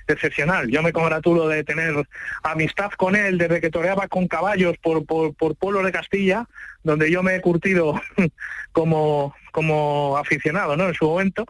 [0.08, 0.70] excepcional.
[0.70, 2.08] Yo me congratulo de tener
[2.44, 6.48] amistad con él desde que toreaba con caballos por, por, por pueblos de Castilla,
[6.84, 8.00] donde yo me he curtido
[8.72, 10.88] como, como aficionado, ¿no?
[10.88, 11.46] En su momento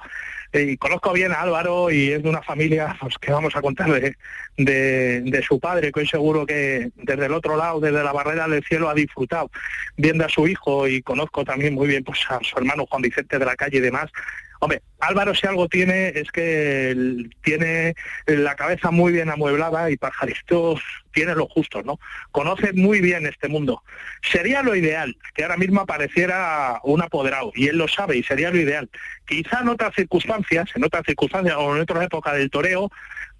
[0.53, 3.89] y conozco bien a Álvaro y es de una familia pues, que vamos a contar
[3.89, 4.15] de,
[4.57, 8.63] de, su padre, que hoy seguro que desde el otro lado, desde la barrera del
[8.63, 9.49] cielo, ha disfrutado
[9.95, 13.39] viendo a su hijo y conozco también muy bien pues, a su hermano Juan Vicente
[13.39, 14.11] de la calle y demás.
[14.59, 17.95] Hombre, Álvaro si algo tiene es que tiene
[18.27, 20.75] la cabeza muy bien amueblada y Pajarito
[21.11, 21.99] tiene lo justo, ¿no?
[22.31, 23.83] Conoce muy bien este mundo.
[24.21, 28.51] Sería lo ideal que ahora mismo apareciera un apoderado, y él lo sabe, y sería
[28.51, 28.89] lo ideal.
[29.25, 32.91] Quizá en otras circunstancias, en otras circunstancias o en otra época del toreo,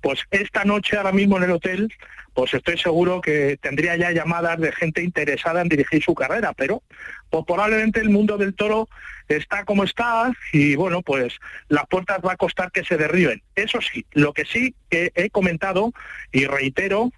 [0.02, 1.94] pues esta noche ahora mismo en el hotel
[2.34, 6.82] pues estoy seguro que tendría ya llamadas de gente interesada en dirigir su carrera, pero
[7.30, 8.88] pues probablemente el mundo del toro
[9.28, 13.42] está como está y bueno, pues las puertas va a costar que se derriben.
[13.56, 15.92] Eso sí, lo que sí que he comentado
[16.32, 17.12] y reitero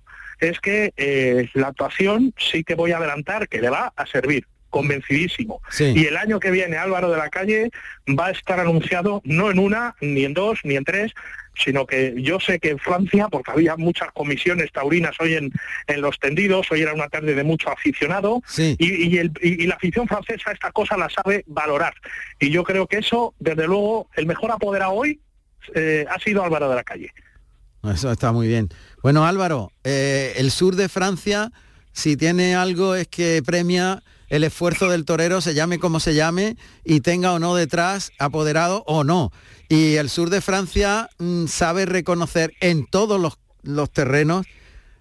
[0.49, 4.45] es que eh, la actuación sí que voy a adelantar que le va a servir
[4.69, 5.61] convencidísimo.
[5.79, 7.69] Y el año que viene Álvaro de la Calle
[8.09, 11.13] va a estar anunciado no en una, ni en dos, ni en tres,
[11.55, 15.51] sino que yo sé que en Francia, porque había muchas comisiones taurinas hoy en,
[15.85, 20.51] en los tendidos, hoy era una tarde de mucho aficionado, y, y, la afición francesa
[20.51, 21.93] esta cosa la sabe valorar.
[22.39, 25.19] Y yo creo que eso, desde luego, el mejor apoderado hoy
[25.75, 27.13] eh, ha sido Álvaro de la Calle.
[27.83, 28.69] Eso está muy bien.
[29.01, 31.51] Bueno, Álvaro, eh, el sur de Francia,
[31.91, 36.57] si tiene algo es que premia el esfuerzo del torero, se llame como se llame,
[36.83, 39.31] y tenga o no detrás apoderado o no.
[39.69, 44.47] Y el sur de Francia mm, sabe reconocer en todos los, terrenos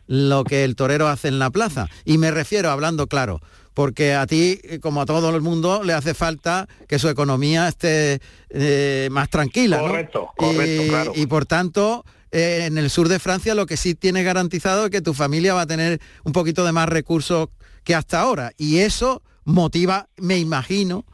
[0.07, 1.89] lo que el torero hace en la plaza.
[2.05, 3.41] Y me refiero, hablando claro,
[3.75, 8.21] porque a ti, como a todo el mundo, le hace falta que su economía esté
[8.51, 9.79] eh, más tranquila.
[9.79, 11.13] Correcto, correcto, y, claro.
[11.15, 14.91] Y por tanto, eh, en el sur de Francia lo que sí tiene garantizado es
[14.91, 17.51] que tu familia va a tener un poquito de más recursos
[17.85, 18.53] que hasta ahora.
[18.57, 21.05] Y eso motiva, me imagino,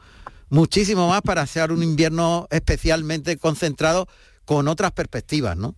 [0.49, 4.07] muchísimo más para hacer un invierno especialmente concentrado
[4.45, 5.75] con otras perspectivas, ¿no?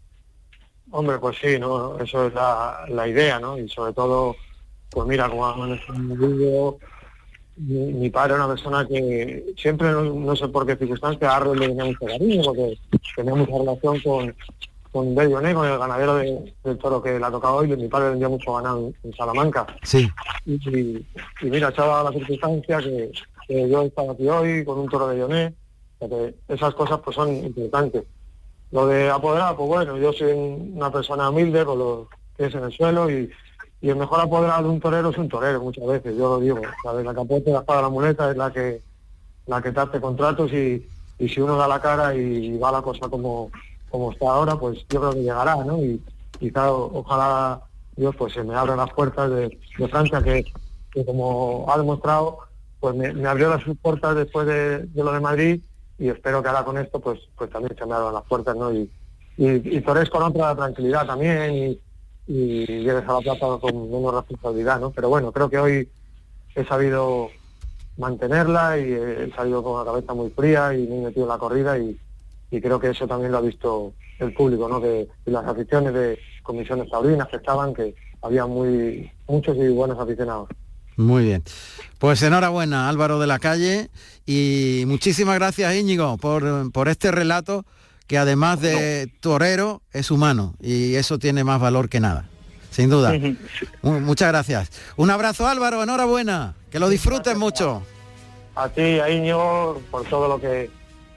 [0.92, 1.98] Hombre, pues sí, ¿no?
[2.00, 3.58] Eso es la, idea, ¿no?
[3.58, 4.36] Y sobre todo,
[4.92, 5.56] pues mira, como
[7.58, 11.68] mi, mi padre era una persona que siempre, no, sé por qué circunstancia, a le
[11.68, 12.78] tenía mucho cariño, porque
[13.16, 14.36] tenía mucha relación con,
[14.92, 18.28] con Bello con el ganadero del toro que le ha tocado hoy, mi padre vendía
[18.28, 19.66] mucho ganado en, Salamanca.
[19.84, 20.10] Sí.
[20.46, 21.06] Y,
[21.42, 23.12] mira, echaba la circunstancia que,
[23.70, 25.54] yo estaba aquí hoy con un toro de Lloné,
[26.00, 28.04] que esas cosas pues son importantes.
[28.72, 32.72] Lo de apoderar, pues bueno, yo soy una persona humilde con los pies en el
[32.72, 33.30] suelo y,
[33.82, 36.62] el mejor apoderado de un torero es un torero muchas veces, yo lo digo.
[36.86, 38.80] La, la capote, la espada, la muleta es la que
[39.48, 42.84] la que te hace contratos y, y si uno da la cara y va la
[42.84, 43.50] cosa como
[43.92, 45.78] como está ahora, pues yo creo que llegará, ¿no?
[45.84, 46.02] Y
[46.40, 47.62] quizá ojalá
[47.96, 50.46] Dios pues se me abra las puertas de, Francia, que,
[51.06, 52.40] como ha demostrado,
[52.80, 55.62] pues me, abrió las puertas después de, lo de Madrid
[56.00, 58.74] y espero que ahora con esto pues pues también se me abran las puertas, ¿no?
[58.74, 58.90] Y,
[59.38, 61.80] y, y con otra tranquilidad también y,
[62.28, 64.92] y llegues a la plaza con menos responsabilidad, ¿no?
[64.92, 65.90] Pero bueno, creo que hoy
[66.56, 67.30] he sabido
[67.98, 71.38] mantenerla y he salido con la cabeza muy fría y me he metido en la
[71.38, 72.00] corrida y,
[72.52, 74.82] y creo que eso también lo ha visto el público, ¿no?
[74.82, 80.50] que las aficiones de comisiones taurinas que estaban, que había muy muchos y buenos aficionados.
[80.98, 81.44] Muy bien.
[81.98, 83.90] Pues enhorabuena Álvaro de la Calle
[84.26, 87.66] y muchísimas gracias Íñigo por, por este relato
[88.06, 92.26] que además de torero es humano y eso tiene más valor que nada.
[92.70, 93.14] Sin duda.
[93.82, 94.72] Muchas gracias.
[94.98, 96.56] Un abrazo Álvaro, enhorabuena.
[96.70, 97.84] Que lo disfrutes mucho.
[98.56, 100.70] A ti, a Íñigo, por todo lo que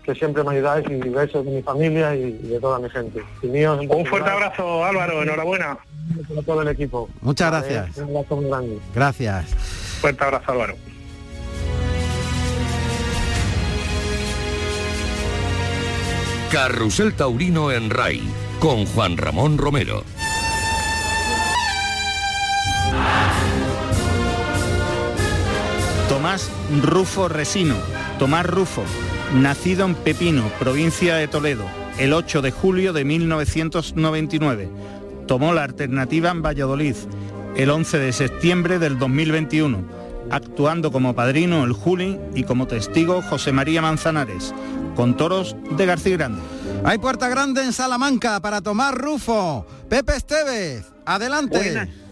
[0.05, 3.23] que siempre me ayudáis y besos de mi familia y, de toda mi gente.
[3.43, 5.79] un fuerte abrazo Álvaro, enhorabuena.
[6.39, 7.09] A todo el equipo.
[7.23, 7.97] Muchas gracias.
[7.97, 8.79] Un abrazo muy grande.
[8.95, 9.47] Gracias.
[10.01, 10.75] Fuerte abrazo Álvaro.
[16.53, 18.23] Carrusel Taurino en RAI
[18.61, 20.05] con Juan Ramón Romero.
[26.09, 26.51] Tomás
[26.83, 27.77] Rufo Resino.
[28.19, 28.85] Tomás Rufo
[29.33, 31.65] Nacido en Pepino, provincia de Toledo,
[31.99, 34.71] el 8 de julio de 1999.
[35.27, 36.95] Tomó la alternativa en Valladolid
[37.57, 39.79] el 11 de septiembre del 2021,
[40.31, 44.55] actuando como padrino el Juli y como testigo José María Manzanares,
[44.95, 46.41] con toros de García Grande.
[46.85, 49.67] Hay puerta grande en Salamanca para tomar Rufo.
[49.89, 51.57] Pepe Esteves, adelante.
[51.57, 52.04] Buenas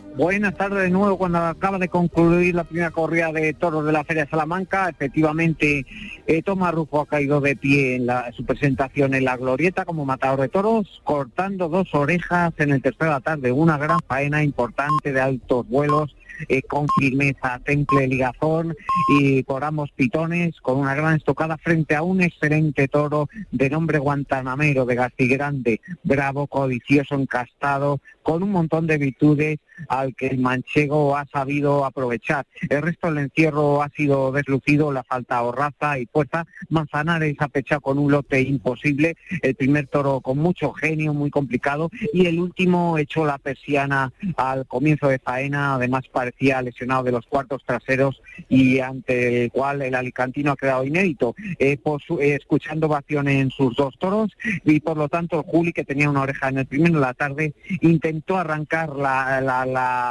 [0.57, 4.29] tardes de nuevo cuando acaba de concluir la primera corrida de toros de la Feria
[4.29, 4.89] Salamanca.
[4.89, 5.87] Efectivamente,
[6.27, 10.41] eh, Tomás Rufo ha caído de pie en su presentación en la glorieta como matador
[10.41, 13.53] de toros, cortando dos orejas en el tercer de la tarde.
[13.53, 16.15] Una gran faena importante de altos vuelos
[16.49, 18.75] eh, con firmeza, temple ligazón
[19.19, 23.99] y por ambos pitones, con una gran estocada frente a un excelente toro de nombre
[23.99, 31.17] Guantanamero, de Grande, bravo, codicioso, encastado, con un montón de virtudes al que el manchego
[31.17, 32.47] ha sabido aprovechar.
[32.69, 36.47] El resto del encierro ha sido deslucido, la falta o raza y fuerza.
[36.69, 41.91] Manzanares ha pechado con un lote imposible, el primer toro con mucho genio, muy complicado,
[42.13, 47.27] y el último echó la persiana al comienzo de faena, además parecía lesionado de los
[47.27, 53.29] cuartos traseros y ante el cual el alicantino ha quedado inédito, eh, eh, escuchando ovación
[53.29, 54.31] en sus dos toros
[54.65, 57.15] y por lo tanto el Juli, que tenía una oreja en el primero de la
[57.15, 59.67] tarde, intentó arrancar la, la,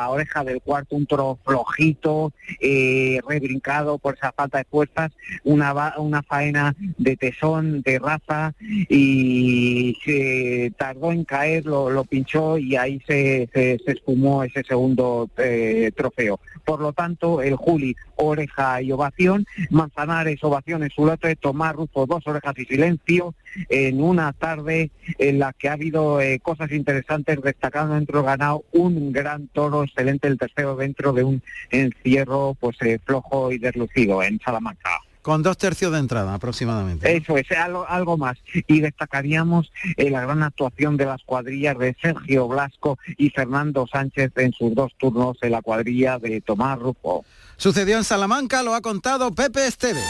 [0.10, 5.12] oreja del cuarto, un toro flojito, eh, rebrincado por esa falta de fuerzas,
[5.44, 12.58] una, una faena de tesón, de raza y se tardó en caer, lo, lo pinchó
[12.58, 16.40] y ahí se, se, espumó ese segundo eh, trofeo.
[16.72, 22.58] Por lo tanto, el Juli, oreja y ovación, Manzanares, su lote, Tomás Rufo, dos orejas
[22.60, 23.36] y silencio,
[23.68, 29.12] en una tarde en la que ha habido eh, cosas interesantes, destacando dentro ganado un
[29.12, 34.40] gran toro excelente, el tercero dentro de un encierro pues eh, flojo y deslucido en
[34.40, 34.92] Salamanca.
[35.22, 37.16] Con dos tercios de entrada aproximadamente.
[37.16, 38.38] Eso es, algo, algo más.
[38.68, 44.32] Y destacaríamos eh, la gran actuación de las cuadrillas de Sergio Blasco y Fernando Sánchez
[44.38, 47.24] en sus dos turnos en la cuadrilla de Tomás Rufo.
[47.58, 50.02] Sucedió en Salamanca, lo ha contado Pepe Esteve.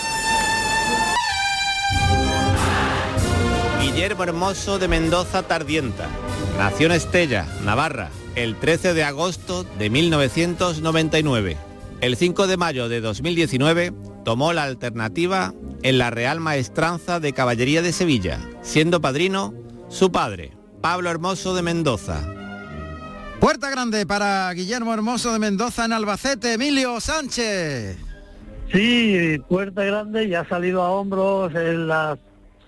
[3.82, 6.08] Guillermo Hermoso de Mendoza Tardienta.
[6.58, 11.58] Nació en Estella, Navarra, el 13 de agosto de 1999.
[12.00, 13.92] El 5 de mayo de 2019
[14.24, 15.54] tomó la alternativa
[15.84, 19.54] en la Real Maestranza de Caballería de Sevilla, siendo padrino
[19.90, 22.22] su padre, Pablo Hermoso de Mendoza.
[23.40, 27.98] Puerta grande para Guillermo Hermoso de Mendoza en Albacete, Emilio Sánchez.
[28.72, 32.18] Sí, puerta grande y ha salido a hombros en la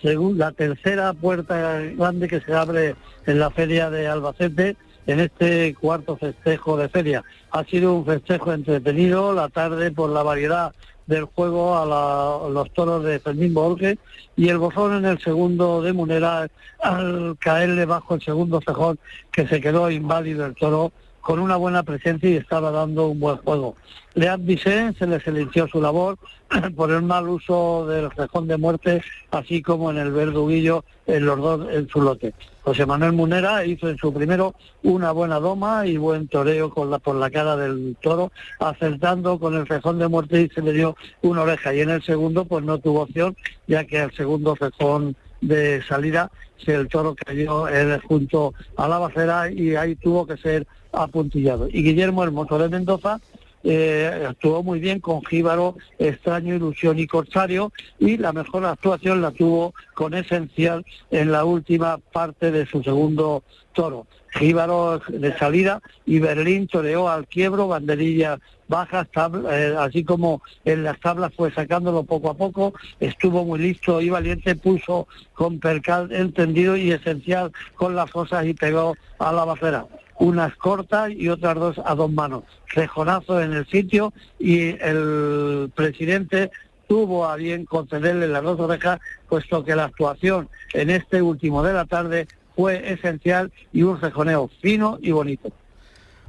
[0.02, 5.76] segunda, la tercera puerta grande que se abre en la feria de Albacete en este
[5.76, 7.24] cuarto festejo de feria.
[7.52, 10.74] Ha sido un festejo entretenido la tarde por la variedad
[11.08, 13.98] del juego a, los toros de Fermín Borges
[14.36, 16.48] y el bozón en el segundo de Munera
[16.82, 19.00] al caerle bajo el segundo cejón
[19.32, 20.92] que se quedó inválido el toro
[21.24, 23.76] con una buena presencia y estaba dando un buen juego.
[24.14, 26.18] Leán Vicente se le silenció su labor
[26.76, 31.40] por el mal uso del cejón de muerte, así como en el verduguillo en los
[31.40, 32.34] dos en su lote.
[32.64, 37.00] José Manuel Munera hizo en su primero una buena doma y buen toreo con la,
[37.00, 40.98] por la cara del toro, acertando con el cejón de muerte y se le dio
[41.22, 41.74] una oreja.
[41.74, 43.36] Y en el segundo pues no tuvo opción,
[43.68, 46.32] ya que el segundo cejón de salida
[46.68, 47.66] el toro cayó
[48.08, 51.68] junto a la bacera y ahí tuvo que ser apuntillado.
[51.68, 53.20] Y Guillermo Hermoso de Mendoza
[53.64, 59.32] eh, actuó muy bien con Jíbaro, Extraño, Ilusión y Corsario y la mejor actuación la
[59.32, 64.06] tuvo con Esencial en la última parte de su segundo toro.
[64.34, 69.08] Jíbaro de salida y Berlín toreó al quiebro, banderilla bajas,
[69.52, 74.10] eh, así como en las tablas fue sacándolo poco a poco, estuvo muy listo y
[74.10, 79.86] valiente, puso con percal entendido y esencial con las cosas y pegó a la bacera
[80.20, 82.44] unas cortas y otras dos a dos manos.
[82.68, 86.52] Rejonazo en el sitio y el presidente
[86.88, 91.74] tuvo a bien concederle las dos orejas, puesto que la actuación en este último de
[91.74, 95.52] la tarde fue esencial y un rejoneo fino y bonito.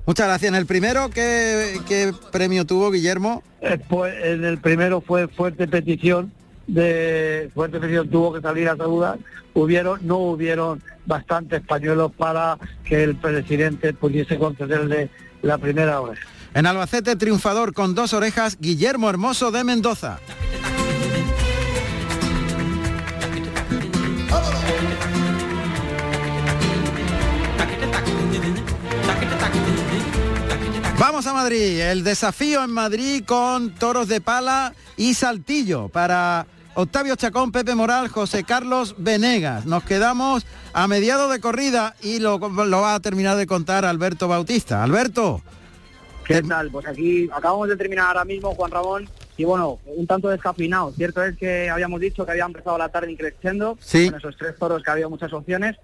[0.06, 0.48] Muchas gracias.
[0.50, 3.42] En el primero, ¿qué, qué premio tuvo Guillermo?
[3.62, 6.32] Eh, pues en el primero fue fuerte petición
[6.66, 9.18] de fuerte petición tuvo que salir a saludar.
[9.54, 15.10] Hubieron, no hubieron bastantes pañuelos para que el presidente pudiese concederle
[15.42, 16.26] la primera oreja.
[16.54, 20.18] En Albacete, triunfador con dos orejas, Guillermo Hermoso de Mendoza.
[31.14, 36.44] Vamos a Madrid, el desafío en Madrid con toros de pala y saltillo para
[36.74, 39.64] Octavio Chacón, Pepe Moral, José Carlos Venegas.
[39.64, 44.26] Nos quedamos a mediado de corrida y lo, lo va a terminar de contar Alberto
[44.26, 44.82] Bautista.
[44.82, 45.40] Alberto.
[46.24, 46.72] ¿Qué tal?
[46.72, 50.90] Pues aquí acabamos de terminar ahora mismo, Juan Ramón, y bueno, un tanto descafeinado.
[50.96, 54.82] Cierto es que habíamos dicho que había empezado la tarde increciendo, con esos tres toros
[54.82, 55.76] que había muchas opciones,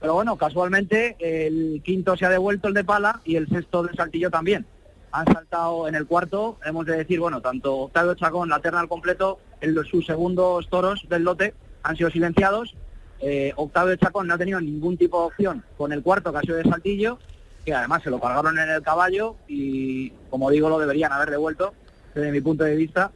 [0.00, 3.94] Pero bueno, casualmente el quinto se ha devuelto el de pala y el sexto del
[3.94, 4.66] saltillo también.
[5.12, 8.88] Han saltado en el cuarto, hemos de decir, bueno, tanto Octavio Chacón, la terna al
[8.88, 12.74] completo, en los, sus segundos toros del lote han sido silenciados.
[13.20, 16.42] Eh, Octavio Chacón no ha tenido ningún tipo de opción con el cuarto que ha
[16.42, 17.18] sido de saltillo,
[17.66, 21.74] que además se lo cargaron en el caballo y, como digo, lo deberían haber devuelto
[22.14, 23.10] desde mi punto de vista.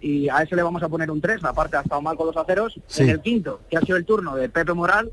[0.00, 2.36] Y a ese le vamos a poner un 3, aparte ha estado mal con los
[2.36, 2.80] aceros.
[2.96, 5.12] En el quinto, que ha sido el turno de Pepe Moral,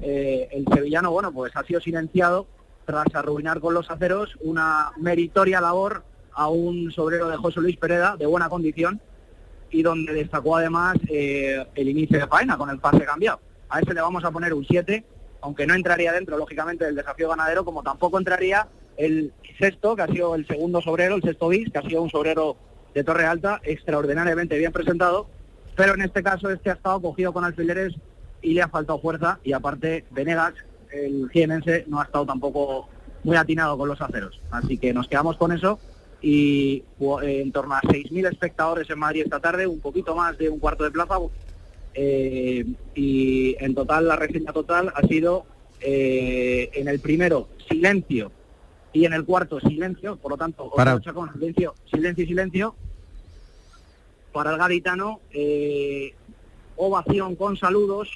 [0.00, 2.46] eh, el sevillano, bueno, pues ha sido silenciado
[2.84, 8.16] tras arruinar con los aceros una meritoria labor a un sobrero de José Luis Pereda
[8.16, 9.00] de buena condición
[9.70, 13.40] y donde destacó además eh, el inicio de faena con el pase cambiado.
[13.68, 15.04] A ese le vamos a poner un 7,
[15.40, 20.06] aunque no entraría dentro, lógicamente, del desafío ganadero, como tampoco entraría el sexto, que ha
[20.06, 22.56] sido el segundo sobrero, el sexto bis, que ha sido un sobrero
[22.94, 25.28] de Torre Alta, extraordinariamente bien presentado,
[25.74, 27.94] pero en este caso este ha estado cogido con alfileres
[28.42, 30.54] y le ha faltado fuerza y aparte Venegas,
[30.92, 32.88] el jienense, no ha estado tampoco
[33.24, 34.40] muy atinado con los aceros.
[34.50, 35.78] Así que nos quedamos con eso
[36.22, 36.82] y
[37.22, 40.84] en torno a 6.000 espectadores en Madrid esta tarde, un poquito más de un cuarto
[40.84, 41.18] de plaza.
[41.94, 42.64] Eh,
[42.94, 45.46] y en total, la reseña total ha sido
[45.80, 48.32] eh, en el primero silencio
[48.92, 50.98] y en el cuarto silencio, por lo tanto, Para...
[51.00, 52.74] con silencio, silencio y silencio.
[54.32, 56.14] Para el gaditano, eh,
[56.76, 58.08] ovación con saludos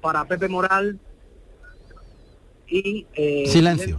[0.00, 0.98] para Pepe Moral
[2.66, 3.96] y eh, silencio,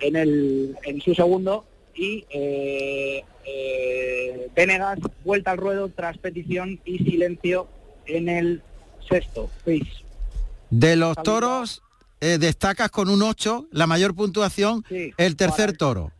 [0.00, 1.64] en, el, en su segundo
[1.94, 7.66] y eh, eh, Venegas vuelta al ruedo tras petición y silencio
[8.06, 8.62] en el
[9.08, 9.50] sexto.
[10.70, 11.82] De los toros
[12.20, 16.12] eh, destacas con un 8, la mayor puntuación, el tercer toro.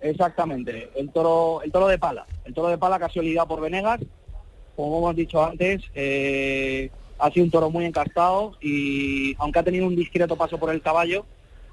[0.00, 2.26] Exactamente, el toro, el toro de pala.
[2.44, 4.00] El toro de pala sido lidiado por Venegas,
[4.76, 9.86] como hemos dicho antes, eh, ha sido un toro muy encastado y aunque ha tenido
[9.86, 11.24] un discreto paso por el caballo,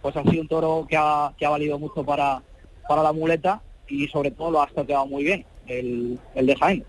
[0.01, 2.41] pues ha sido un toro que ha, que ha valido mucho para,
[2.88, 6.86] para la muleta y sobre todo lo ha quedado muy bien, el, el de Jaén.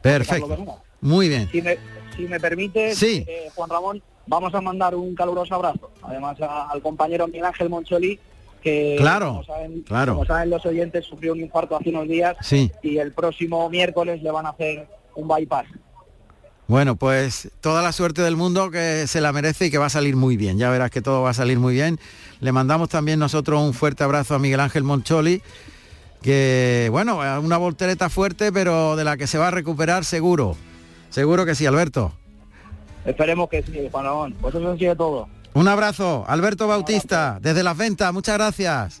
[0.00, 0.78] Perfecto.
[1.00, 1.48] Muy bien.
[1.50, 1.76] Si me,
[2.16, 3.24] si me permite, Sí.
[3.26, 7.68] eh, Juan Ramón, vamos a mandar un caluroso abrazo, además a- al compañero Miguel Ángel
[7.68, 8.18] Moncholi,
[8.62, 10.12] que Claro, como, saben, claro.
[10.14, 12.70] como saben los oyentes, sufrió un infarto hace unos días Sí.
[12.82, 14.88] y el próximo miércoles le van a hacer
[15.18, 15.66] un bypass.
[16.66, 19.90] Bueno, pues toda la suerte del mundo que se la merece y que va a
[19.90, 20.58] salir muy bien.
[20.58, 21.98] Ya verás que todo va a salir muy bien.
[22.40, 25.42] Le mandamos también nosotros un fuerte abrazo a Miguel Ángel Moncholi,
[26.22, 30.56] que bueno, una voltereta fuerte, pero de la que se va a recuperar seguro.
[31.08, 32.12] Seguro que sí, Alberto.
[33.06, 34.36] Esperemos que sí, Juan Ramón.
[34.38, 35.28] Pues eso ha sido todo.
[35.54, 39.00] Un abrazo, Alberto Bautista, desde las ventas, muchas gracias.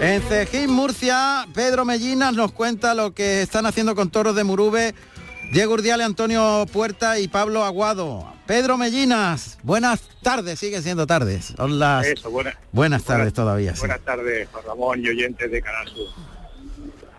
[0.00, 4.94] En Cejín, Murcia, Pedro Mellinas nos cuenta lo que están haciendo con toros de Murube,
[5.52, 8.32] Diego Urdiale, Antonio Puerta y Pablo Aguado.
[8.46, 11.52] Pedro Mellinas, buenas tardes, sigue siendo tardes.
[11.56, 13.74] Son las Eso, buena- buenas tardes todavía.
[13.74, 13.80] sí.
[13.80, 16.08] Buenas tardes, Juan Ramón y oyentes de Canal Sur.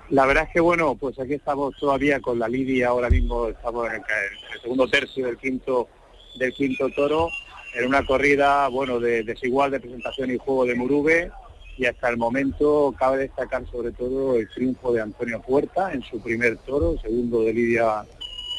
[0.10, 3.88] La verdad es que bueno, pues aquí estamos todavía con la Lidia, ahora mismo estamos
[3.88, 5.88] en el, ca- en el segundo tercio del quinto
[6.36, 7.30] del quinto toro,
[7.76, 11.32] en una corrida bueno de desigual de presentación y juego de Murube
[11.78, 16.22] y hasta el momento cabe destacar sobre todo el triunfo de Antonio Puerta en su
[16.22, 18.04] primer toro, segundo de Lidia,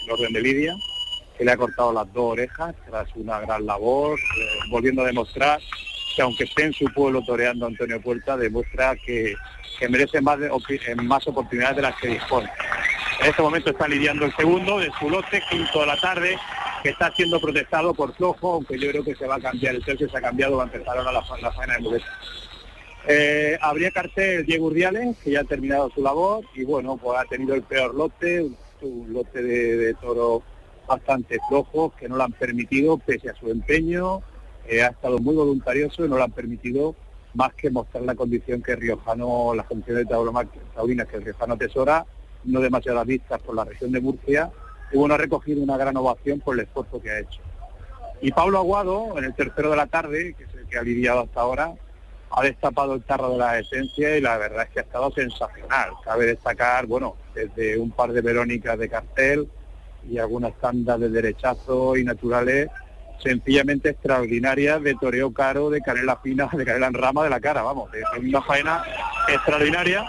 [0.07, 0.75] el orden de Lidia,
[1.39, 5.61] que le ha cortado las dos orejas tras una gran labor, eh, volviendo a demostrar
[6.17, 9.35] que aunque esté en su pueblo toreando Antonio Puerta, demuestra que,
[9.89, 12.49] merece más, de- eh, más oportunidades de las que dispone.
[13.21, 16.37] En este momento está lidiando el segundo de su lote, quinto de la tarde,
[16.83, 19.85] que está siendo protestado por flojo, aunque yo creo que se va a cambiar, el
[19.85, 22.07] tercio se ha cambiado, va a empezar ahora la, la faena de muleta.
[23.09, 27.25] Eh, habría cartel Diego Urdiales, que ya ha terminado su labor, y bueno, pues ha
[27.25, 28.43] tenido el peor lote,
[28.83, 30.43] un, lote de, de toros
[30.87, 34.23] bastante flojos, que no le han permitido, pese a su empeño,
[34.69, 36.95] eh, ha estado muy voluntarioso y no le han permitido
[37.35, 42.05] más que mostrar la condición que Riojano, las condiciones tauroma- taurinas que el Riojano atesora,
[42.45, 44.51] no demasiadas vistas por la región de Murcia,
[44.93, 47.41] y bueno, ha recogido una gran ovación por el esfuerzo que ha hecho.
[48.21, 51.21] Y Pablo Aguado, en el tercero de la tarde, que es el que ha lidiado
[51.21, 51.73] hasta ahora,
[52.35, 55.91] ha destapado el tarro de la esencia y la verdad es que ha estado sensacional.
[56.05, 59.49] Cabe destacar, bueno, desde un par de Verónicas de cartel
[60.09, 62.69] y algunas tandas de derechazo y naturales
[63.23, 67.63] sencillamente extraordinarias de toreo caro, de canela fina, de canela en rama de la cara,
[67.63, 68.83] vamos, de, una faena
[69.29, 70.05] extraordinaria.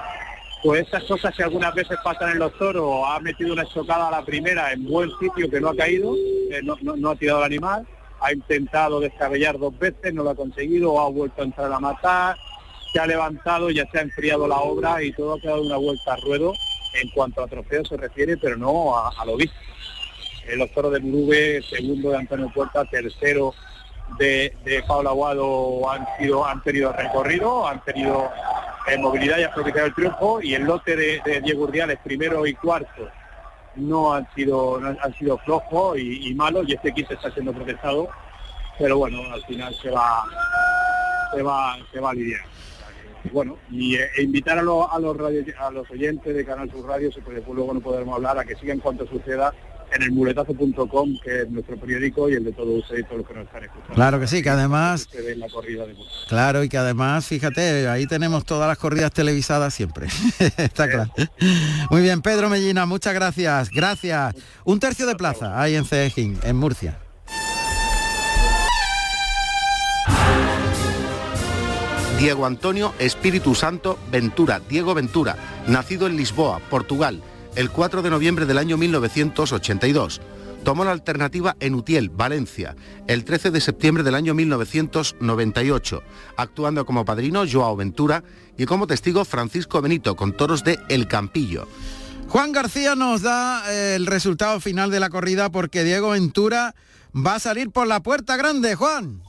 [0.64, 4.12] Pues esas cosas que algunas veces pasan en los toros, ha metido una estocada a
[4.12, 7.40] la primera en buen sitio que no ha caído, eh, no, no- no ha tirado
[7.40, 7.86] el animal,
[8.24, 12.38] ha intentado descabellar dos veces, no lo ha conseguido, ha vuelto a entrar a matar,
[12.92, 16.14] se ha levantado, ya se ha enfriado la obra y todo ha quedado una vuelta
[16.14, 16.54] a ruedo
[17.02, 19.56] en cuanto a trofeo se refiere, pero no a, lo visto.
[20.56, 23.54] Los toros de Murube, segundo de Antonio Puerta, tercero
[24.18, 28.30] de, de Aguado han sido han tenido recorrido, han tenido
[28.88, 33.10] eh, movilidad y aprovechado el triunfo y el lote de, Diego Urdiales primero y cuarto
[33.76, 38.10] no han sido han sido flojos y, y malos y este quinto está siendo protestado
[38.78, 40.24] pero bueno al final se va
[41.34, 42.42] se va se va a lidiar
[43.32, 45.18] bueno y e invitar a, los a los
[45.60, 48.80] a los oyentes de Canal Sur Radio si luego no podremos hablar a que sigan
[48.80, 49.54] cuanto suceda
[49.96, 53.28] en el muletazo.com, que es nuestro periódico y el de todos ustedes y todos los
[53.28, 53.94] que nos están escuchando.
[53.94, 55.08] Claro que sí, que además...
[55.38, 55.96] la corrida de
[56.28, 60.08] claro, y que además, fíjate, ahí tenemos todas las corridas televisadas siempre.
[60.58, 61.12] Está claro.
[61.90, 63.70] Muy bien, Pedro Mellina, muchas gracias.
[63.70, 64.36] Gracias.
[64.66, 67.00] Un tercio de plaza ahí en Cejín, en Murcia.
[72.20, 75.36] Diego Antonio Espíritu Santo Ventura, Diego Ventura,
[75.68, 77.22] nacido en Lisboa, Portugal
[77.56, 80.22] el 4 de noviembre del año 1982.
[80.64, 82.76] Tomó la alternativa en Utiel, Valencia,
[83.08, 86.02] el 13 de septiembre del año 1998,
[86.38, 88.24] actuando como padrino Joao Ventura
[88.58, 91.68] y como testigo Francisco Benito con toros de El Campillo.
[92.30, 96.74] Juan García nos da eh, el resultado final de la corrida porque Diego Ventura
[97.14, 99.22] va a salir por la puerta grande, Juan.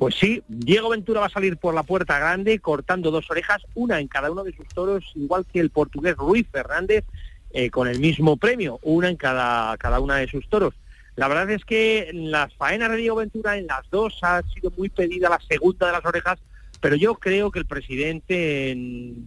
[0.00, 4.00] Pues sí, Diego Ventura va a salir por la puerta grande cortando dos orejas, una
[4.00, 7.04] en cada uno de sus toros, igual que el portugués Ruiz Fernández,
[7.52, 10.74] eh, con el mismo premio, una en cada, cada una de sus toros.
[11.16, 14.72] La verdad es que en las faenas de Diego Ventura, en las dos, ha sido
[14.76, 16.38] muy pedida la segunda de las orejas,
[16.80, 18.74] pero yo creo que el presidente,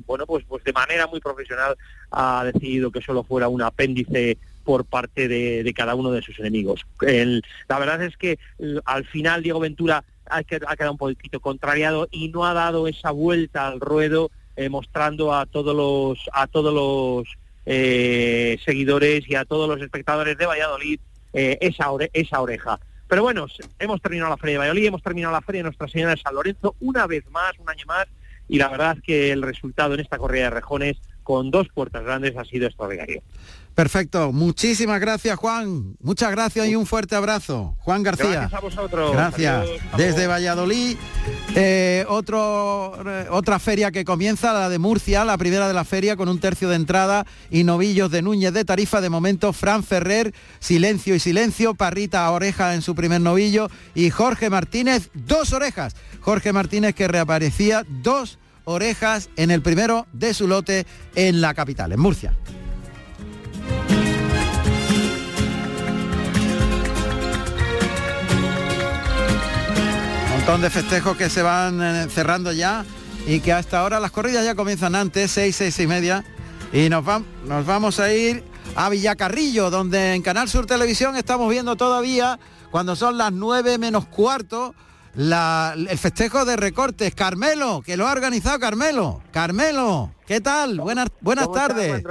[0.05, 1.77] bueno, pues, pues de manera muy profesional
[2.11, 6.85] ha decidido que solo fuera un apéndice por parte de, cada uno de sus enemigos.
[7.01, 8.39] la verdad es que
[8.85, 13.11] al final Diego Ventura ha, ha, quedado un poquito contrariado y no ha dado esa
[13.11, 17.27] vuelta al ruedo eh, mostrando a todos los a todos los
[17.65, 20.99] eh, seguidores y a todos los espectadores de Valladolid
[21.33, 22.79] eh, esa, esa oreja.
[23.07, 23.47] Pero bueno,
[23.79, 26.33] hemos terminado la Feria de Valladolid, hemos terminado la Feria de Nuestra Señora de San
[26.33, 28.07] Lorenzo una vez más, un año más,
[28.47, 32.35] y la verdad que el resultado en esta corrida de rejones con dos puertas grandes
[32.37, 33.21] ha sido extraordinario.
[33.75, 37.75] Perfecto, muchísimas gracias Juan, muchas gracias y un fuerte abrazo.
[37.79, 38.29] Juan García.
[38.29, 39.11] Gracias a vosotros.
[39.13, 39.65] Gracias.
[39.97, 40.95] Desde Valladolid,
[41.55, 46.15] eh, otro, eh, otra feria que comienza, la de Murcia, la primera de la feria
[46.15, 49.01] con un tercio de entrada y novillos de Núñez de Tarifa.
[49.01, 54.51] De momento, Fran Ferrer, silencio y silencio, Parrita oreja en su primer novillo y Jorge
[54.51, 55.95] Martínez, dos orejas.
[56.21, 61.91] Jorge Martínez que reaparecía dos orejas en el primero de su lote en la capital,
[61.91, 62.37] en Murcia.
[70.45, 72.83] Montón de festejos que se van eh, cerrando ya
[73.25, 76.25] y que hasta ahora las corridas ya comienzan antes, seis, seis y media.
[76.73, 77.05] Y nos,
[77.45, 78.43] nos vamos a ir
[78.75, 82.39] a Villacarrillo, donde en Canal Sur Televisión estamos viendo todavía,
[82.71, 84.75] cuando son las nueve menos cuarto,
[85.15, 87.15] el festejo de recortes.
[87.15, 89.21] Carmelo, que lo ha organizado Carmelo.
[89.31, 90.79] Carmelo, ¿qué tal?
[90.79, 92.03] Buenas, buenas tardes.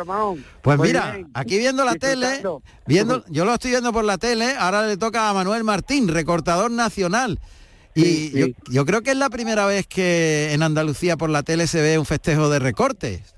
[0.63, 2.43] pues mira, aquí viendo la tele,
[2.87, 6.71] viendo, yo lo estoy viendo por la tele, ahora le toca a Manuel Martín, recortador
[6.71, 7.39] nacional.
[7.95, 11.83] Y Yo, creo que es la primera vez que en Andalucía por la tele se
[11.83, 13.35] ve un festejo de recortes.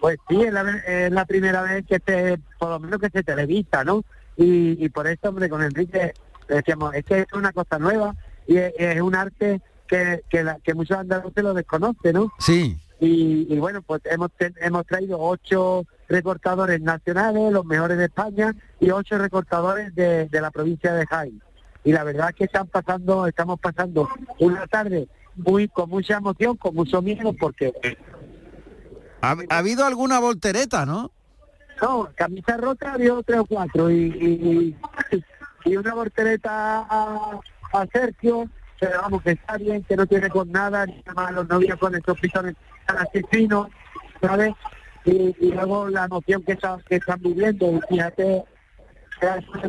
[0.00, 4.04] Pues sí, es la, primera vez que te, por lo menos que se televisa, ¿no?
[4.36, 6.12] Y, por eso, hombre, con Enrique
[6.48, 8.14] decíamos, es que es una cosa nueva
[8.46, 12.32] y es, un arte que, que, muchos andaluces lo desconocen, ¿no?
[12.38, 12.76] Sí.
[13.00, 14.30] Y, bueno, pues hemos,
[14.60, 20.50] hemos traído ocho recortadores nacionales, los mejores de España, y ocho recortadores de, de la
[20.50, 21.40] provincia de Jaén
[21.88, 24.08] y la verdad es que están pasando, estamos pasando
[24.40, 27.72] una tarde muy con mucha emoción, con mucho miedo, porque...
[29.22, 31.10] Ha, habido alguna voltereta, ¿no?
[31.80, 34.76] No, camisa rota había tres o cuatro y,
[35.64, 37.40] y, una voltereta a,
[37.72, 41.48] a, Sergio, pero vamos, que está bien, que no tiene con nada, ni nada los
[41.48, 42.54] novios con estos pistones
[42.86, 43.68] tan así finos,
[44.20, 44.54] ¿sabes?
[45.04, 48.44] Y, luego la emoción que, está, que están viviendo, fíjate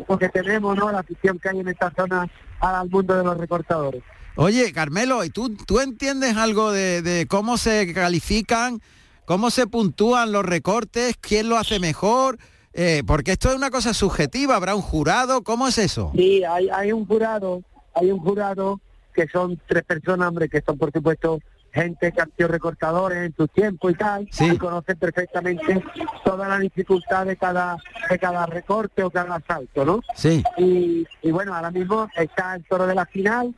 [0.06, 0.90] porque tenemos, ¿no?
[0.90, 2.28] La afición que hay en esta zona
[2.60, 4.02] al mundo de los recortadores.
[4.36, 8.80] Oye, Carmelo, ¿y tú, tú entiendes algo de, cómo se califican,
[9.24, 12.38] cómo se puntúan los recortes, quién lo hace mejor?
[12.72, 15.42] Eh, porque esto es una cosa subjetiva, ¿habrá un jurado?
[15.42, 16.12] ¿Cómo es eso?
[16.14, 17.62] Sí, hay, hay un jurado,
[17.94, 18.80] hay un jurado
[19.20, 21.40] que son tres personas, hombre, que son por supuesto
[21.72, 25.84] gente que han sido recortadores en su tiempo y tal, y conocen perfectamente
[26.24, 27.76] toda la dificultad de cada
[28.08, 30.00] de cada recorte o cada asalto, ¿no?
[30.16, 30.42] Sí.
[30.56, 33.54] Y, bueno, ahora mismo está el toro de la final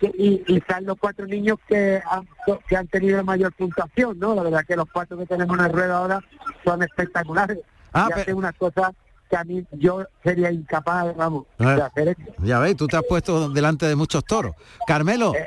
[0.00, 2.26] y, están los cuatro niños que han,
[2.66, 4.34] que han tenido mayor puntuación, ¿no?
[4.34, 6.20] La verdad que los cuatro que tenemos en el rueda ahora
[6.64, 7.58] son espectaculares.
[7.92, 8.90] Ah, y hacen unas cosas
[9.28, 12.32] que a mí yo sería incapaz, vamos, de Ah, hacer eso.
[12.38, 14.54] Ya ves, tú te has puesto delante de muchos toros.
[14.86, 15.46] Carmelo, Eh,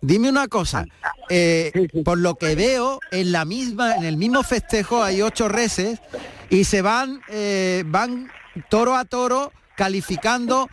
[0.00, 0.84] dime una cosa.
[1.28, 1.72] eh,
[2.04, 6.00] Por lo que veo, en la misma, en el mismo festejo hay ocho reses
[6.50, 8.30] y se van, eh, van
[8.68, 10.68] toro a toro calificando.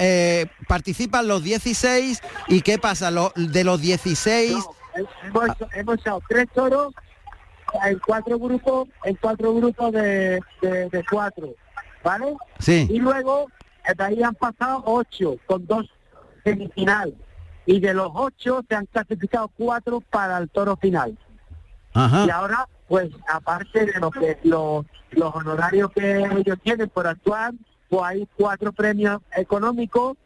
[0.00, 4.64] eh, participan los 16 y qué pasa Lo- de los 16
[5.24, 6.94] hemos, hemos echado tres toros
[7.84, 11.48] en cuatro grupos, en cuatro grupos de, de, de cuatro,
[12.08, 12.36] ¿vale?
[12.58, 12.86] Sí.
[12.90, 13.48] Y luego
[13.86, 15.84] eh, de ahí han pasado ocho con dos
[16.42, 17.14] semifinal.
[17.66, 21.18] Y de los ocho se han clasificado cuatro para el toro final.
[21.92, 22.24] Ajá.
[22.26, 27.52] Y ahora, pues aparte de lo que los, los honorarios que ellos tienen por actuar,
[27.90, 30.16] pues hay cuatro premios económicos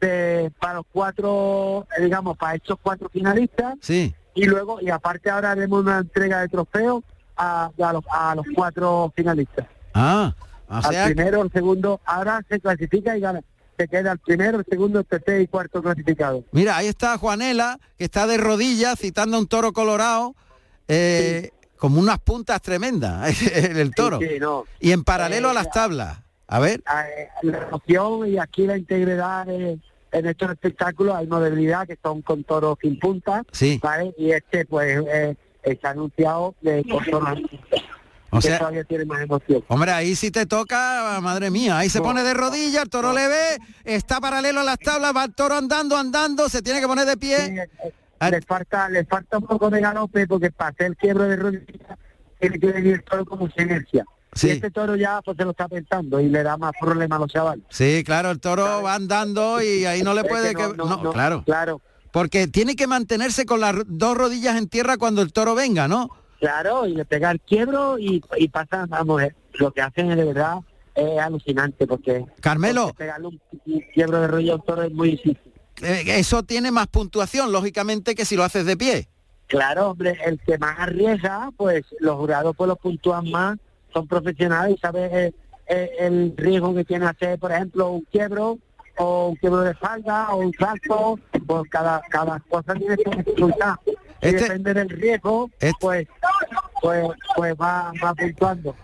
[0.00, 3.76] de, para los cuatro, eh, digamos, para estos cuatro finalistas.
[3.80, 4.12] Sí.
[4.34, 7.04] Y luego, y aparte ahora haremos una entrega de trofeos
[7.36, 9.66] a, a los, a los cuatro finalistas.
[9.94, 10.34] Ah,
[10.70, 13.40] o Al primero, el segundo, ahora se clasifica y gana.
[13.76, 16.44] Se queda el primero, el segundo, el tercer y cuarto clasificado.
[16.52, 20.34] Mira, ahí está Juanela, que está de rodillas citando a un toro colorado,
[20.88, 24.18] eh, como unas puntas tremendas, el toro.
[24.20, 24.64] Sí, sí, no.
[24.80, 26.18] Y en paralelo Eh, a las tablas.
[26.46, 26.82] A ver.
[27.16, 29.78] eh, la emoción y aquí la integridad eh,
[30.12, 33.78] en estos espectáculos hay modalidad que son con toros sin punta Sí.
[33.82, 34.12] ¿vale?
[34.18, 37.38] y este pues eh, está anunciado de con toros
[38.32, 42.00] O sea- todavía tiene más emoción Hombre, ahí sí te toca, madre mía, ahí se
[42.00, 45.56] pone de rodillas, el toro le ve, está paralelo a las tablas, va el toro
[45.56, 47.68] andando, andando, se tiene que poner de pie.
[48.20, 51.98] le falta le falta un poco de galope porque para hacer el quiebro de rodillas
[52.38, 54.46] tiene que venir el toro como sin inercia Sí.
[54.46, 57.18] y este toro ya pues se lo está pensando y le da más problema a
[57.18, 60.62] los chavales Sí, claro, el toro va andando y ahí no le Es puede que
[60.62, 60.76] no, que...
[61.02, 61.42] no, claro.
[61.44, 61.80] claro.
[62.12, 66.10] Porque tiene que mantenerse con las dos rodillas en tierra cuando el toro venga, ¿no?
[66.40, 70.16] Claro, y le pega el quiebro y, y pasa, vamos, eh, lo que hacen es
[70.16, 70.56] de verdad
[70.94, 72.84] es alucinante porque Carmelo.
[72.88, 75.38] porque pegarle un, un quiebro de rollo a un toro es muy difícil.
[75.82, 79.08] Eh, eso tiene más puntuación, lógicamente, que si lo haces de pie.
[79.46, 83.58] Claro, hombre, el que más arriesga, pues los jurados pues los puntúan más,
[83.92, 85.32] son profesionales y saben eh,
[85.68, 88.58] eh, el riesgo que tiene hacer, por ejemplo, un quiebro
[88.98, 93.74] o un quiebro de espalda o un salto, pues cada, cada cosa tiene su dificultad.
[93.86, 96.06] Y Este- depende del riesgo, pues,
[96.80, 97.06] pues,
[97.36, 98.74] pues va, va puntuando.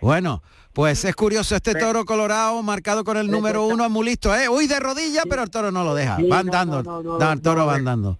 [0.00, 0.42] Bueno,
[0.72, 4.48] pues es curioso, este toro colorado marcado con el número uno muy listo, ¿eh?
[4.48, 6.16] Uy, de rodillas, pero el toro no lo deja.
[6.16, 6.82] Sí, va andando.
[6.82, 8.18] no, el toro va no, andando.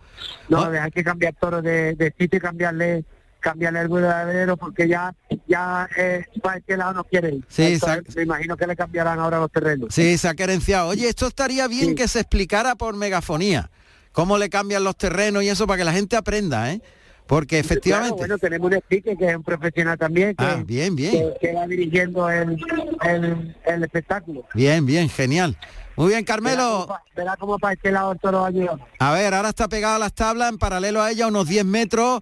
[0.49, 0.65] No, Oh.
[0.83, 3.05] hay que cambiar toro de, de sitio y cambiarle
[3.39, 5.15] cambiarle el verdadero porque ya
[5.47, 7.45] ya eh, para este lado no quiere ir.
[7.49, 9.95] Sí, Entonces, me imagino que le cambiarán ahora los terrenos.
[9.95, 10.89] Sí, se ha querenciado.
[10.89, 13.71] Oye, esto estaría bien que se explicara por megafonía.
[14.11, 16.81] Cómo le cambian los terrenos y eso para que la gente aprenda, ¿eh?
[17.27, 18.09] Porque efectivamente...
[18.17, 21.13] Claro, bueno, tenemos un speaker que es un profesional también que, Ah, bien, bien.
[21.41, 22.57] que, que va dirigiendo el,
[23.05, 24.45] el, el espectáculo.
[24.55, 25.57] Bien, bien, genial.
[25.97, 26.87] Muy bien, Carmelo.
[27.17, 28.87] Verá cómo para este lado el toro va llegando.
[28.99, 32.21] A ver, ahora está pegado a las tablas, en paralelo a ella, unos 10 metros.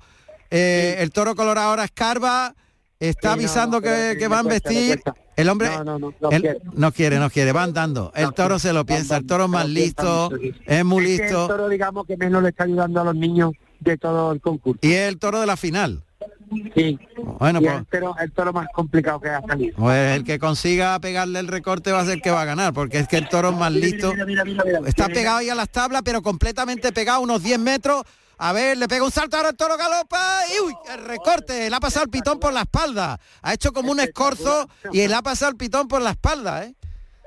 [0.50, 2.54] Eh, El toro colorado ahora escarba.
[3.00, 5.02] Está Sí, avisando no, que, sí, que van a vestir.
[5.36, 6.60] El hombre No, no, él quiere.
[6.74, 8.12] no quiere, no quiere, va andando.
[8.14, 10.54] El toro se lo piensa, el toro es más listo, sí.
[10.64, 11.48] es muy Es que El listo.
[11.48, 13.50] toro, digamos, que menos le está ayudando a los niños
[13.84, 14.80] de todo el concurso.
[14.82, 16.02] Y es el toro de la final.
[16.74, 16.98] Sí.
[17.38, 19.76] Bueno, Y pues, el, toro, el toro más complicado que ha salido.
[19.76, 22.72] pues el que consiga pegarle el recorte va a ser el que va a ganar,
[22.72, 24.12] porque es que el toro es más listo.
[24.12, 24.80] Mira, mira, mira, mira.
[24.86, 28.02] Está pegado ahí a las tablas, pero completamente pegado, unos 10 metros.
[28.36, 31.76] A ver, le pega un salto ahora el toro galopa y uy, el recorte, le
[31.76, 33.18] ha pasado el pitón por la espalda.
[33.42, 36.74] Ha hecho como un escorzo y le ha pasado el pitón por la espalda, ¿eh?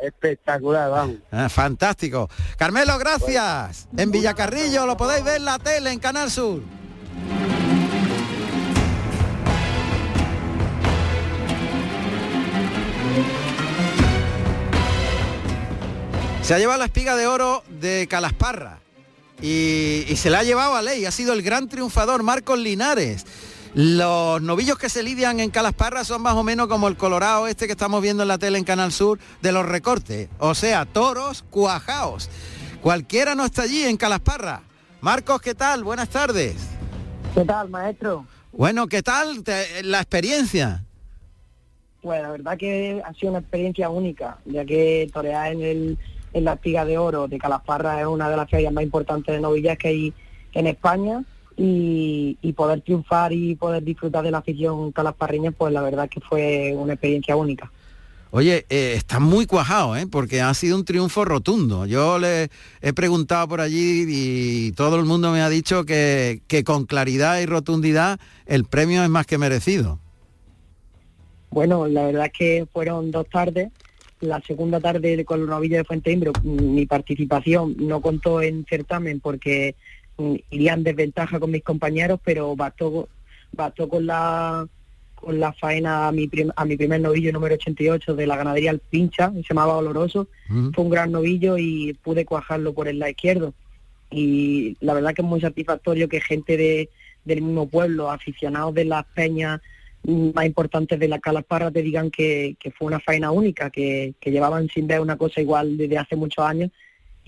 [0.02, 1.16] Espectacular, vamos.
[1.32, 2.30] Ah, fantástico.
[2.58, 3.88] Carmelo, gracias.
[3.98, 6.62] En Villacarrillo lo podéis ver en la tele, en Canal Sur.
[16.42, 18.80] Se ha llevado la espiga de oro de Calasparra
[19.42, 21.06] y, y se la ha llevado a ley.
[21.06, 23.26] Ha sido el gran triunfador Marcos Linares.
[23.74, 27.66] Los novillos que se lidian en Calasparra son más o menos como el colorado este
[27.68, 30.30] que estamos viendo en la tele en Canal Sur de los recortes.
[30.40, 32.30] O sea, toros cuajaos.
[32.82, 34.62] Cualquiera no está allí en Calasparra.
[35.02, 35.84] Marcos, ¿qué tal?
[35.84, 36.56] Buenas tardes.
[37.36, 38.26] ¿Qué tal, maestro?
[38.52, 40.84] Bueno, ¿qué tal te- la experiencia?
[42.02, 45.98] Pues la verdad que ha sido una experiencia única, ya que torear en, el,
[46.34, 49.42] en la espiga de oro de Calasparra es una de las ferias más importantes de
[49.42, 50.14] novillas que hay
[50.54, 51.24] en España
[51.58, 56.22] y, y poder triunfar y poder disfrutar de la afición calasparreña, pues la verdad que
[56.22, 57.72] fue una experiencia única.
[58.30, 60.06] Oye, eh, está muy cuajado, ¿eh?
[60.06, 61.86] porque ha sido un triunfo rotundo.
[61.86, 62.50] Yo le
[62.82, 67.40] he preguntado por allí y todo el mundo me ha dicho que, que con claridad
[67.40, 70.00] y rotundidad el premio es más que merecido.
[71.50, 73.70] Bueno, la verdad es que fueron dos tardes
[74.20, 79.20] la segunda tarde con los novillos de Fuente Imbro, mi participación no contó en certamen
[79.20, 79.76] porque
[80.50, 83.08] iría en desventaja con mis compañeros, pero bastó,
[83.52, 84.68] bastó con la
[85.16, 88.80] con la faena a mi, a mi primer novillo número 88 de la ganadería El
[88.80, 93.54] Pincha, se llamaba Oloroso, fue un gran novillo y pude cuajarlo por el lado izquierdo.
[94.12, 96.90] Y la verdad que es muy satisfactorio que gente de,
[97.26, 99.60] del mismo pueblo, aficionados de las peñas
[100.04, 104.88] más importantes de la Calasparra te digan que, fue una faena única, que, llevaban sin
[104.88, 106.72] ver una cosa igual desde hace muchos años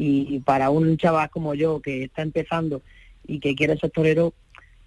[0.02, 2.82] y para un chaval como yo que está empezando
[3.28, 4.34] y que quiere ser torero,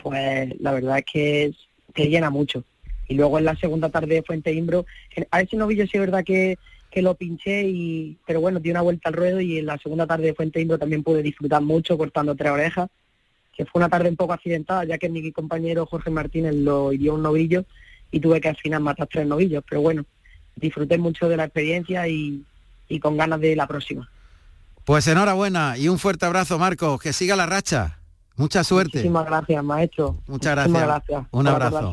[0.02, 1.54] pues la verdad es que
[1.94, 2.64] te llena mucho.
[3.08, 4.86] Y luego en la segunda tarde de Fuente Imbro,
[5.30, 6.56] a ese novillo sí es verdad que,
[6.90, 10.06] que lo pinché, y pero bueno, di una vuelta al ruedo y en la segunda
[10.06, 12.88] tarde de Fuente Imbro también pude disfrutar mucho cortando tres orejas
[13.54, 17.14] que fue una tarde un poco accidentada, ya que mi compañero Jorge Martínez lo hirió
[17.14, 17.64] un novillo
[18.10, 19.62] y tuve que al final matar tres novillos.
[19.68, 20.04] Pero bueno,
[20.56, 22.44] disfruté mucho de la experiencia y,
[23.00, 24.08] con ganas de la próxima.
[24.84, 27.00] Pues enhorabuena y un fuerte abrazo, Marcos.
[27.00, 28.00] Que siga la racha.
[28.36, 28.98] Mucha suerte.
[28.98, 30.18] Muchísimas gracias, maestro.
[30.26, 30.82] Muchas gracias.
[30.82, 31.24] gracias.
[31.30, 31.92] Un abrazo.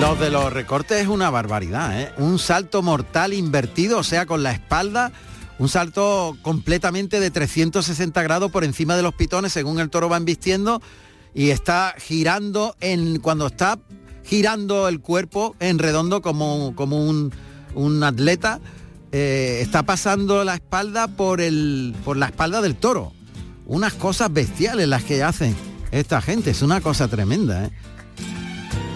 [0.00, 2.12] Los de los recortes es una barbaridad, ¿eh?
[2.18, 5.12] Un salto mortal invertido, o sea, con la espalda,
[5.58, 10.16] un salto completamente de 360 grados por encima de los pitones según el toro va
[10.16, 10.82] embistiendo
[11.34, 13.78] y está girando en cuando está
[14.24, 18.60] girando el cuerpo en redondo como, como un, atleta,
[19.12, 23.12] eh, está pasando la espalda por, el, por la espalda del toro.
[23.66, 25.54] Unas cosas bestiales las que hacen
[25.90, 27.66] esta gente, es una cosa tremenda.
[27.66, 27.70] ¿eh?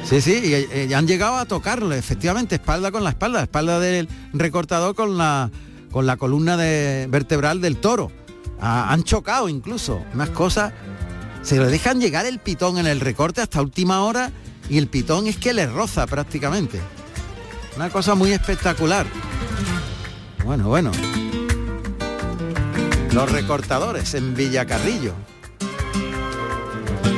[0.05, 4.09] Sí, sí, y, eh, han llegado a tocarlo, efectivamente, espalda con la espalda, espalda del
[4.33, 5.51] recortador con la,
[5.91, 8.11] con la columna de, vertebral del toro.
[8.61, 10.73] han chocado incluso, unas cosas.
[11.43, 14.33] Se lo dejan llegar el pitón en el recorte hasta última hora
[14.69, 16.81] y el pitón es que le roza prácticamente.
[17.77, 19.07] Una cosa muy espectacular.
[20.45, 20.91] Bueno, bueno.
[23.13, 25.15] Los recortadores en Villacarrillo.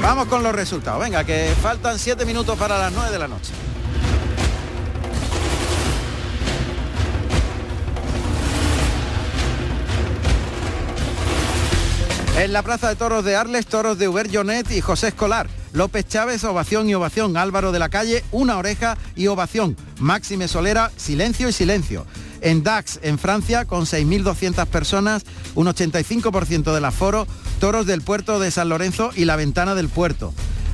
[0.03, 1.01] Vamos con los resultados.
[1.01, 3.53] Venga, que faltan siete minutos para las 9 de la noche.
[12.41, 15.51] En la Plaza de Toros de Arles, toros de Uber Jonet y José Escolar.
[15.75, 17.37] López Chávez, ovación y ovación.
[17.37, 19.77] Álvaro de la Calle, una oreja y ovación.
[19.99, 22.07] Máxime Solera, silencio y silencio.
[22.41, 25.25] En Dax, en Francia, con 6.200 personas,
[25.55, 27.27] un 85% del aforo,
[27.59, 30.33] toros del puerto de San Lorenzo y la ventana del puerto.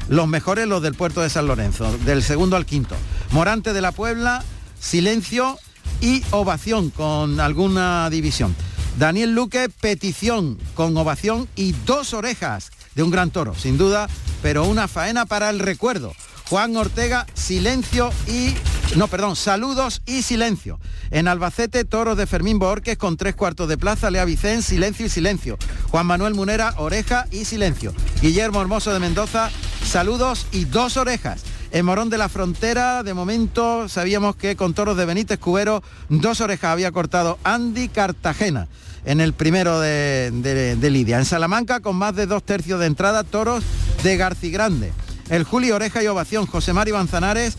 [0.08, 2.94] Los mejores los del puerto de San Lorenzo, del segundo al quinto.
[3.32, 4.44] Morante de la Puebla,
[4.78, 5.58] silencio
[6.00, 8.54] y ovación con alguna división.
[8.97, 14.09] Daniel Luque, petición con ovación y dos orejas de un gran toro, sin duda,
[14.40, 16.14] pero una faena para el recuerdo.
[16.49, 18.55] Juan Ortega, silencio y...
[18.97, 20.80] No, perdón, saludos y silencio.
[21.11, 25.11] En Albacete, toros de Fermín Borques con tres cuartos de plaza, Lea Vicén, silencio y
[25.11, 25.59] silencio.
[25.90, 27.92] Juan Manuel Munera, oreja y silencio.
[28.22, 29.51] Guillermo Hermoso de Mendoza,
[29.84, 31.44] saludos y dos orejas.
[31.70, 36.40] En Morón de la Frontera, de momento, sabíamos que con toros de Benítez Cubero, dos
[36.40, 38.68] orejas había cortado Andy Cartagena
[39.07, 41.18] en el primero de, Lidia.
[41.18, 43.64] En Salamanca, con más de dos tercios de entrada, toros
[44.02, 44.92] de Garcigrande
[45.30, 47.57] el Julio Oreja y Ovación, José Mario Manzanares,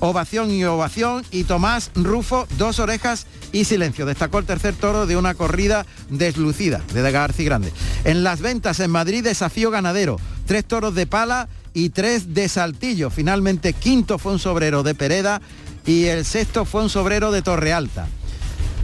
[0.00, 4.06] Ovación y Ovación y Tomás Rufo, dos orejas y silencio.
[4.06, 7.72] Destacó el tercer toro de una corrida deslucida de García Grande.
[8.04, 13.10] En las ventas en Madrid, desafío ganadero, tres toros de pala y tres de saltillo.
[13.10, 15.42] Finalmente, quinto fue un sobrero de Pereda
[15.84, 18.08] y el sexto fue un sobrero de Torre Alta.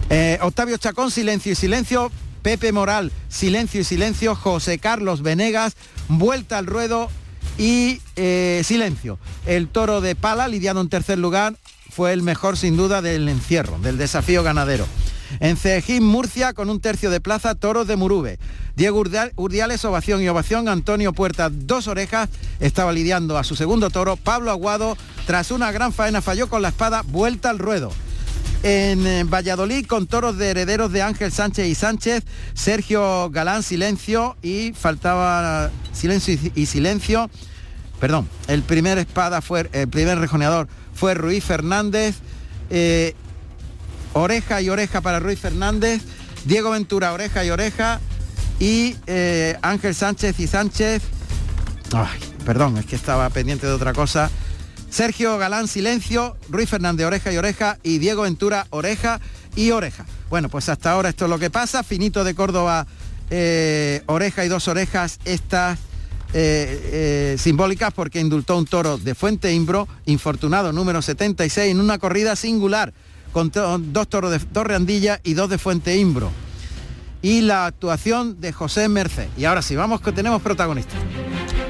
[0.09, 2.13] Eh, Octavio Chacón, silencio y silencio.
[2.43, 4.37] Pepe Moral, silencio y silencio.
[4.37, 5.75] José Carlos Venegas,
[6.09, 7.11] vuelta al ruedo
[7.59, 9.19] y eh, silencio.
[9.47, 11.57] El toro de pala, lidiado en tercer lugar,
[11.91, 14.87] fue el mejor sin duda del encierro, del desafío ganadero.
[15.41, 18.39] En Cejín, Murcia, con un tercio de plaza, toros de Murube.
[18.77, 19.03] Diego
[19.35, 20.69] Urdiales, ovación y ovación.
[20.69, 22.29] Antonio Puerta, dos orejas,
[22.61, 24.15] estaba lidiando a su segundo toro.
[24.15, 24.97] Pablo Aguado,
[25.27, 27.91] tras una gran faena, falló con la espada, vuelta al ruedo
[28.63, 34.37] en eh, Valladolid con toros de herederos de Ángel Sánchez y Sánchez, Sergio Galán, silencio
[34.43, 37.31] y faltaba silencio y, silencio.
[38.01, 42.17] Perdón, el primer espada fue, el primer rejoneador fue Ruiz Fernández,
[42.71, 43.15] eh,
[44.13, 46.03] oreja y oreja para Ruiz Fernández,
[46.45, 48.01] Diego Ventura, oreja y oreja,
[48.59, 51.03] y eh, Ángel Sánchez y Sánchez.
[51.95, 54.31] Ay, perdón, es que estaba pendiente de otra cosa.
[54.97, 59.21] Sergio Galán Silencio, Ruiz Fernández Oreja y Oreja y Diego Ventura Oreja
[59.55, 60.07] y oreja.
[60.31, 61.83] Bueno, pues hasta ahora esto es lo que pasa.
[61.83, 62.87] Finito de Córdoba,
[63.29, 65.79] eh, oreja y dos orejas, estas
[66.33, 71.99] eh, eh, simbólicas porque indultó un toro de Fuente Imbro, infortunado número 76, en una
[71.99, 72.95] corrida singular
[73.33, 76.31] con dos toros de Torre Andilla y dos de Fuente Imbro.
[77.21, 79.29] Y la actuación de José Merced.
[79.37, 80.99] Y ahora sí, vamos que tenemos protagonistas.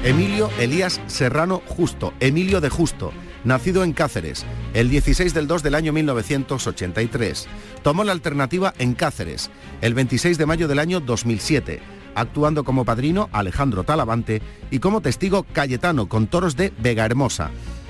[0.03, 3.11] Emilio Elías Serrano Justo, Emilio de Justo,
[3.43, 7.47] nacido en Cáceres, el 16 del 2 del año 1983.
[7.83, 9.49] Tomó la alternativa en Cáceres,
[9.81, 11.81] el 26 de mayo del año 2007,
[12.13, 17.49] actuando como padrino Alejandro Talavante y como testigo Cayetano con toros de Vega Hermosa.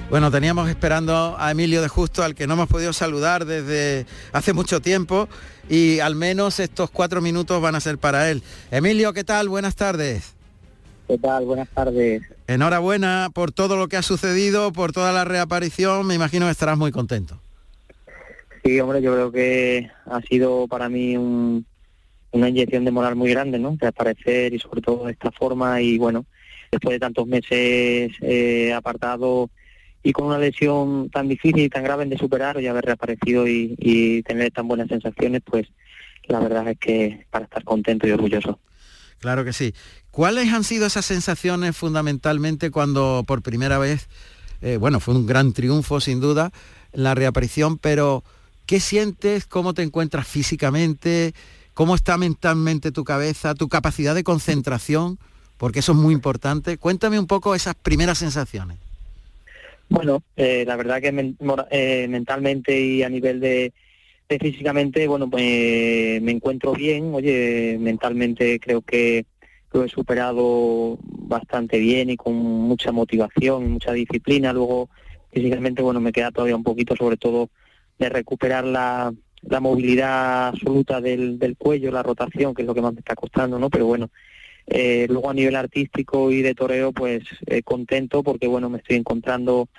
[0.09, 4.53] Bueno, teníamos esperando a Emilio de Justo, al que no hemos podido saludar desde hace
[4.53, 5.27] mucho tiempo
[5.69, 8.41] y al menos estos cuatro minutos van a ser para él.
[8.71, 9.49] Emilio, ¿qué tal?
[9.49, 10.36] Buenas tardes.
[11.07, 11.45] ¿Qué tal?
[11.45, 12.21] Buenas tardes.
[12.47, 16.05] Enhorabuena por todo lo que ha sucedido, por toda la reaparición.
[16.05, 17.39] Me imagino que estarás muy contento.
[18.63, 23.57] Sí, hombre, yo creo que ha sido para mí una inyección de moral muy grande,
[23.57, 23.77] ¿no?
[23.77, 26.25] De aparecer y sobre todo de esta forma y bueno,
[26.71, 29.49] después de tantos meses eh, apartado
[30.03, 34.23] y con una lesión tan difícil y tan grave de superar y haber reaparecido y,
[34.25, 35.67] tener tan buenas sensaciones, pues
[36.27, 38.59] la verdad es que para estar contento y orgulloso.
[39.19, 39.73] Claro que sí.
[40.17, 44.07] ¿Cuáles han sido esas sensaciones fundamentalmente cuando por primera vez,
[44.63, 46.51] eh, bueno, fue un gran triunfo sin duda,
[46.91, 48.23] la reaparición, pero
[48.65, 49.45] ¿qué sientes?
[49.45, 51.35] ¿Cómo te encuentras físicamente?
[51.75, 55.19] ¿Cómo está mentalmente tu cabeza, tu capacidad de concentración?
[55.57, 56.79] Porque eso es muy importante.
[56.79, 58.79] Cuéntame un poco esas primeras sensaciones.
[59.87, 61.35] Bueno, eh, la verdad que
[61.69, 63.71] eh, mentalmente y a nivel de,
[64.41, 65.43] físicamente, bueno, pues
[66.23, 67.13] me encuentro bien.
[67.13, 69.27] Oye, mentalmente creo que
[69.77, 74.53] lo he superado bastante bien y con mucha motivación y mucha disciplina.
[74.53, 74.89] Luego,
[75.31, 77.49] físicamente, bueno, me queda todavía un poquito, sobre todo,
[77.99, 82.81] de recuperar la, la movilidad absoluta del, del cuello, la rotación, que es lo que
[82.81, 83.69] más me está costando, ¿no?
[83.69, 84.09] Pero bueno,
[84.65, 88.97] eh, luego a nivel artístico y de toreo, pues eh, contento porque bueno, me estoy
[88.97, 89.69] encontrando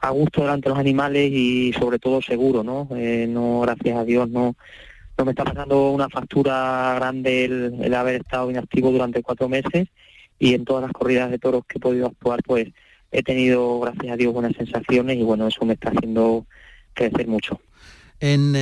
[0.00, 2.88] a gusto delante de los animales y sobre todo seguro, ¿no?
[2.96, 4.54] Eh, no, gracias a Dios, no,
[5.16, 9.88] no me está pasando una factura grande el, haber estado inactivo durante cuatro meses
[10.38, 12.68] y en todas las corridas de toros que he podido actuar, pues
[13.12, 16.46] he tenido, gracias a Dios, buenas sensaciones y bueno, eso me está haciendo
[16.92, 17.60] crecer mucho.
[18.18, 18.54] En,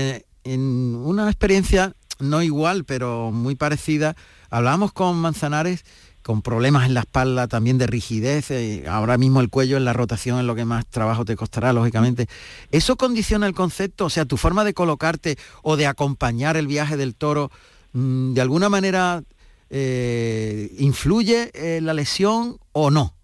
[0.45, 0.61] en
[0.97, 4.15] una experiencia no igual, pero muy parecida,
[4.53, 5.83] Hablábamos con Manzanares
[6.23, 9.93] con problemas en la espalda, también de rigidez, eh, ahora mismo el cuello en la
[9.93, 12.27] rotación es lo que más trabajo te costará, lógicamente.
[12.71, 14.07] ¿Eso condiciona el concepto?
[14.07, 17.51] O sea, tu forma de colocarte o de acompañar el viaje del toro,
[17.93, 19.23] mm, ¿de alguna manera
[19.71, 21.51] eh, influye
[21.81, 23.15] la lesión o no?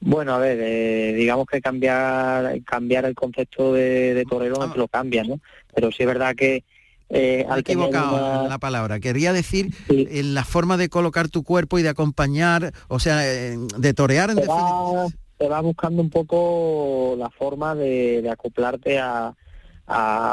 [0.00, 4.72] Bueno, a ver, eh, digamos que cambiar cambiar el concepto de, torero no ah.
[4.76, 5.40] lo cambia, ¿no?
[5.74, 6.64] Pero sí es verdad que
[7.08, 9.00] eh, al equivocado la palabra.
[9.00, 13.94] Quería decir en la forma de colocar tu cuerpo y de acompañar, o sea, de
[13.94, 15.06] torear en te va,
[15.38, 19.34] te va buscando un poco la forma de, acoplarte a,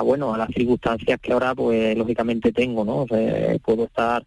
[0.04, 3.06] bueno, a las circunstancias que ahora, pues, lógicamente tengo, ¿no?
[3.64, 4.26] puedo estar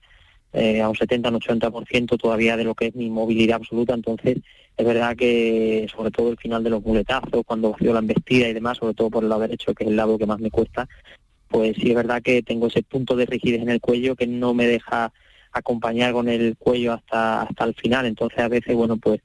[0.52, 4.38] eh, a un 70, un 80% todavía de lo que es mi movilidad absoluta, entonces
[4.74, 8.54] es verdad que sobre todo el final de los muletazos, cuando vacío la embestida y
[8.54, 10.88] demás, sobre todo por el lado derecho, que es el lado que más me cuesta,
[11.48, 14.54] pues sí es verdad que tengo ese punto de rigidez en el cuello que no
[14.54, 15.12] me deja
[15.52, 18.06] acompañar con el cuello hasta hasta el final.
[18.06, 19.20] Entonces a veces bueno pues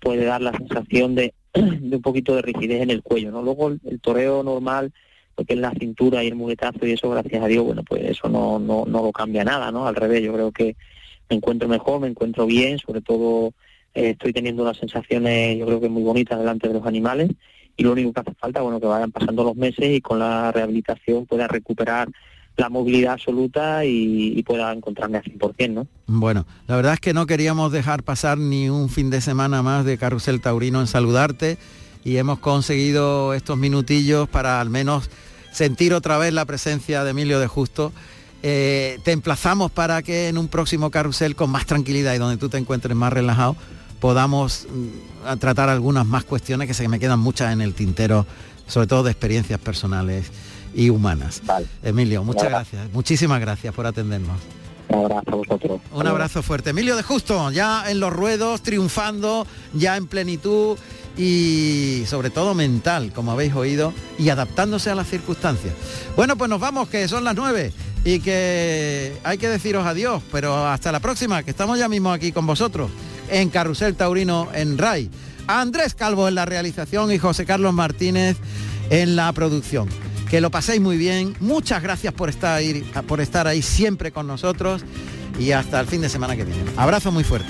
[0.00, 3.68] puede dar la sensación de, de un poquito de rigidez en el cuello no luego
[3.68, 4.92] el, toreo normal
[5.36, 8.04] lo que es la cintura y el muletazo y eso gracias a Dios bueno pues
[8.04, 10.76] eso no no no lo cambia nada no al revés yo creo que
[11.28, 13.52] me encuentro mejor me encuentro bien sobre todo
[13.94, 17.30] eh, estoy teniendo unas sensaciones yo creo que muy bonitas delante de los animales
[17.78, 20.50] y lo único que hace falta, bueno, que vayan pasando los meses y con la
[20.50, 22.08] rehabilitación pueda recuperar
[22.56, 25.86] la movilidad absoluta y, pueda encontrarme al 100%, ¿no?
[26.06, 29.84] Bueno, la verdad es que no queríamos dejar pasar ni un fin de semana más
[29.84, 31.56] de Carrusel Taurino en saludarte
[32.04, 35.08] y hemos conseguido estos minutillos para al menos
[35.52, 37.92] sentir otra vez la presencia de Emilio de Justo.
[38.42, 42.48] Eh, te emplazamos para que en un próximo carrusel con más tranquilidad y donde tú
[42.48, 43.54] te encuentres más relajado
[44.00, 48.26] podamos mm, tratar algunas más cuestiones que se me quedan muchas en el tintero,
[48.66, 50.30] sobre todo de experiencias personales
[50.74, 51.42] y humanas.
[51.82, 52.92] Emilio, muchas gracias.
[52.92, 54.38] Muchísimas gracias por atendernos.
[54.88, 55.80] Un abrazo a vosotros.
[55.92, 56.70] Un abrazo fuerte.
[56.70, 60.78] Emilio de Justo, ya en los ruedos, triunfando, ya en plenitud
[61.16, 65.74] y sobre todo mental, como habéis oído, y adaptándose a las circunstancias.
[66.16, 67.72] Bueno, pues nos vamos, que son las nueve
[68.04, 72.32] y que hay que deciros adiós, pero hasta la próxima, que estamos ya mismo aquí
[72.32, 72.90] con vosotros
[73.30, 75.10] en Carrusel Taurino en RAI.
[75.46, 78.36] Andrés Calvo en la realización y José Carlos Martínez
[78.90, 79.88] en la producción.
[80.28, 81.34] que lo paséis muy bien.
[81.40, 84.84] Muchas gracias por estar ahí, por estar ahí siempre con nosotros
[85.38, 86.60] y hasta el fin de semana que viene.
[86.76, 87.48] Abrazo muy fuerte.